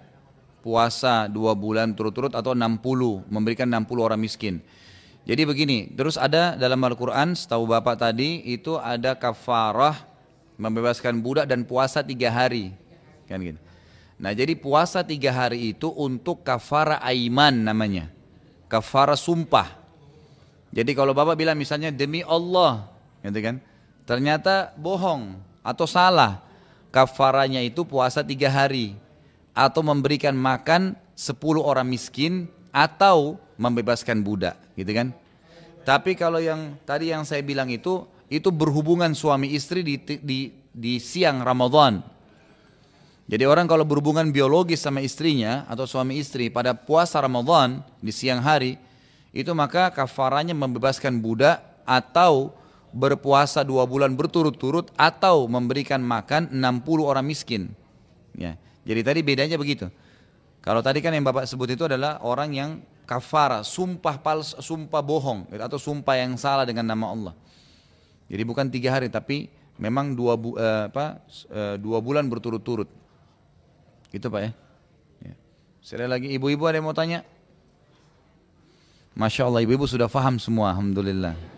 [0.61, 4.61] puasa dua bulan turut-turut atau 60 memberikan 60 orang miskin.
[5.21, 9.93] Jadi begini, terus ada dalam Al-Quran, setahu Bapak tadi, itu ada kafarah
[10.57, 12.73] membebaskan budak dan puasa tiga hari.
[13.29, 13.61] Kan gitu.
[14.21, 18.09] Nah jadi puasa tiga hari itu untuk kafara aiman namanya.
[18.69, 19.81] Kafara sumpah.
[20.69, 22.85] Jadi kalau Bapak bilang misalnya demi Allah,
[23.25, 23.57] gitu kan?
[24.05, 26.41] Ternyata bohong atau salah.
[26.91, 28.99] Kafaranya itu puasa tiga hari
[29.51, 35.13] atau memberikan makan sepuluh orang miskin atau membebaskan budak, gitu kan?
[35.81, 40.39] Tapi kalau yang tadi yang saya bilang itu itu berhubungan suami istri di, di,
[40.71, 41.99] di siang Ramadan.
[43.27, 48.43] Jadi orang kalau berhubungan biologis sama istrinya atau suami istri pada puasa Ramadan di siang
[48.43, 48.75] hari,
[49.31, 52.55] itu maka kafarannya membebaskan budak atau
[52.91, 57.71] berpuasa dua bulan berturut-turut atau memberikan makan 60 orang miskin.
[58.35, 58.59] Ya.
[58.81, 59.87] Jadi tadi bedanya begitu.
[60.61, 62.71] Kalau tadi kan yang Bapak sebut itu adalah orang yang
[63.09, 67.33] kafara, sumpah pals, sumpah bohong atau sumpah yang salah dengan nama Allah.
[68.29, 69.49] Jadi bukan tiga hari tapi
[69.81, 71.19] memang dua, bu, eh, apa,
[71.49, 72.87] eh, dua bulan berturut-turut.
[74.13, 74.51] Gitu Pak ya.
[75.25, 75.33] ya.
[75.81, 77.25] Sekali lagi ibu-ibu ada yang mau tanya?
[79.11, 81.50] Masya Allah ibu-ibu sudah faham semua Alhamdulillah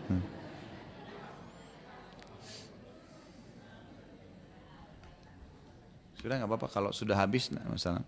[6.24, 8.00] Sudah nggak apa-apa kalau sudah habis nah, masalah.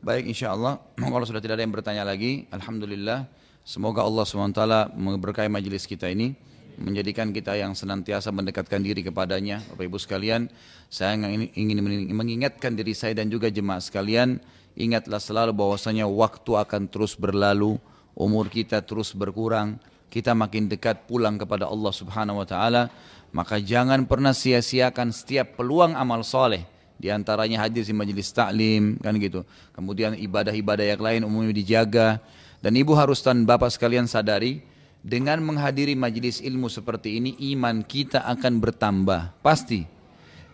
[0.00, 0.80] Baik insya Allah
[1.12, 3.28] kalau sudah tidak ada yang bertanya lagi Alhamdulillah
[3.66, 6.38] Semoga Allah SWT memberkahi majelis kita ini
[6.78, 9.58] menjadikan kita yang senantiasa mendekatkan diri kepadanya.
[9.74, 10.46] Bapak Ibu sekalian
[10.86, 11.82] saya ingin
[12.14, 14.38] mengingatkan diri saya dan juga jemaah sekalian
[14.78, 17.74] ingatlah selalu bahwasanya waktu akan terus berlalu
[18.14, 22.88] umur kita terus berkurang kita makin dekat pulang kepada Allah Subhanahu wa taala
[23.34, 26.64] maka jangan pernah sia-siakan setiap peluang amal soleh
[26.96, 29.44] di antaranya hadir di majelis taklim kan gitu.
[29.76, 32.20] Kemudian ibadah-ibadah yang lain umumnya dijaga
[32.64, 34.64] dan ibu harus dan bapak sekalian sadari
[35.04, 39.84] dengan menghadiri majelis ilmu seperti ini iman kita akan bertambah pasti.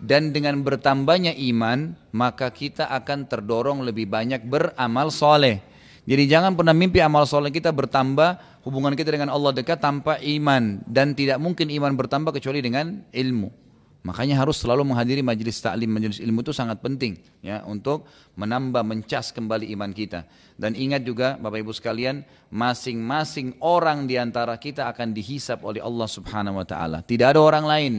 [0.03, 5.63] Dan dengan bertambahnya iman maka kita akan terdorong lebih banyak beramal soleh.
[6.03, 10.83] Jadi jangan pernah mimpi amal soleh kita bertambah hubungan kita dengan Allah dekat tanpa iman
[10.87, 13.63] dan tidak mungkin iman bertambah kecuali dengan ilmu.
[14.03, 18.03] Makanya harus selalu menghadiri majelis taklim, majelis ilmu itu sangat penting ya untuk
[18.35, 20.27] menambah mencas kembali iman kita.
[20.59, 26.11] Dan ingat juga Bapak Ibu sekalian, masing-masing orang di antara kita akan dihisap oleh Allah
[26.11, 26.99] Subhanahu wa taala.
[27.07, 27.95] Tidak ada orang lain.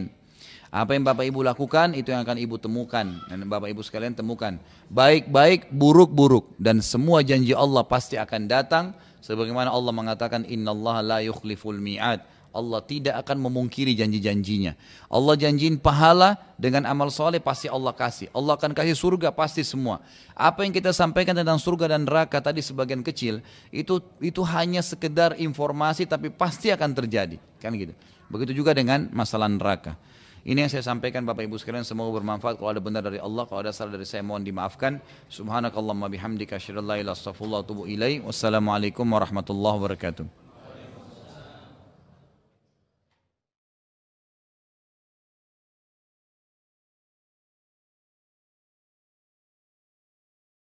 [0.73, 4.59] Apa yang Bapak Ibu lakukan itu yang akan Ibu temukan dan Bapak Ibu sekalian temukan.
[4.91, 8.85] Baik-baik, buruk-buruk dan semua janji Allah pasti akan datang
[9.23, 12.19] sebagaimana Allah mengatakan innallaha la yukhliful mi'ad.
[12.53, 14.77] Allah tidak akan memungkiri janji-janjinya.
[15.09, 18.29] Allah janjiin pahala dengan amal soleh pasti Allah kasih.
[18.29, 20.05] Allah akan kasih surga pasti semua.
[20.37, 23.41] Apa yang kita sampaikan tentang surga dan neraka tadi sebagian kecil
[23.73, 27.41] itu itu hanya sekedar informasi tapi pasti akan terjadi.
[27.57, 27.97] Kan gitu.
[28.29, 29.97] Begitu juga dengan masalah neraka.
[30.43, 32.59] Ini yang saya sampaikan Bapak Ibu sekalian semoga bermanfaat.
[32.59, 34.99] Kalau ada benar dari Allah, kalau ada salah dari saya mohon dimaafkan.
[35.31, 38.27] Subhanakallahumma bihamdika asyhadu an la ilaha illa anta astaghfiruka wa atubu ilaik.
[38.27, 40.42] Wassalamualaikum warahmatullahi wabarakatuh.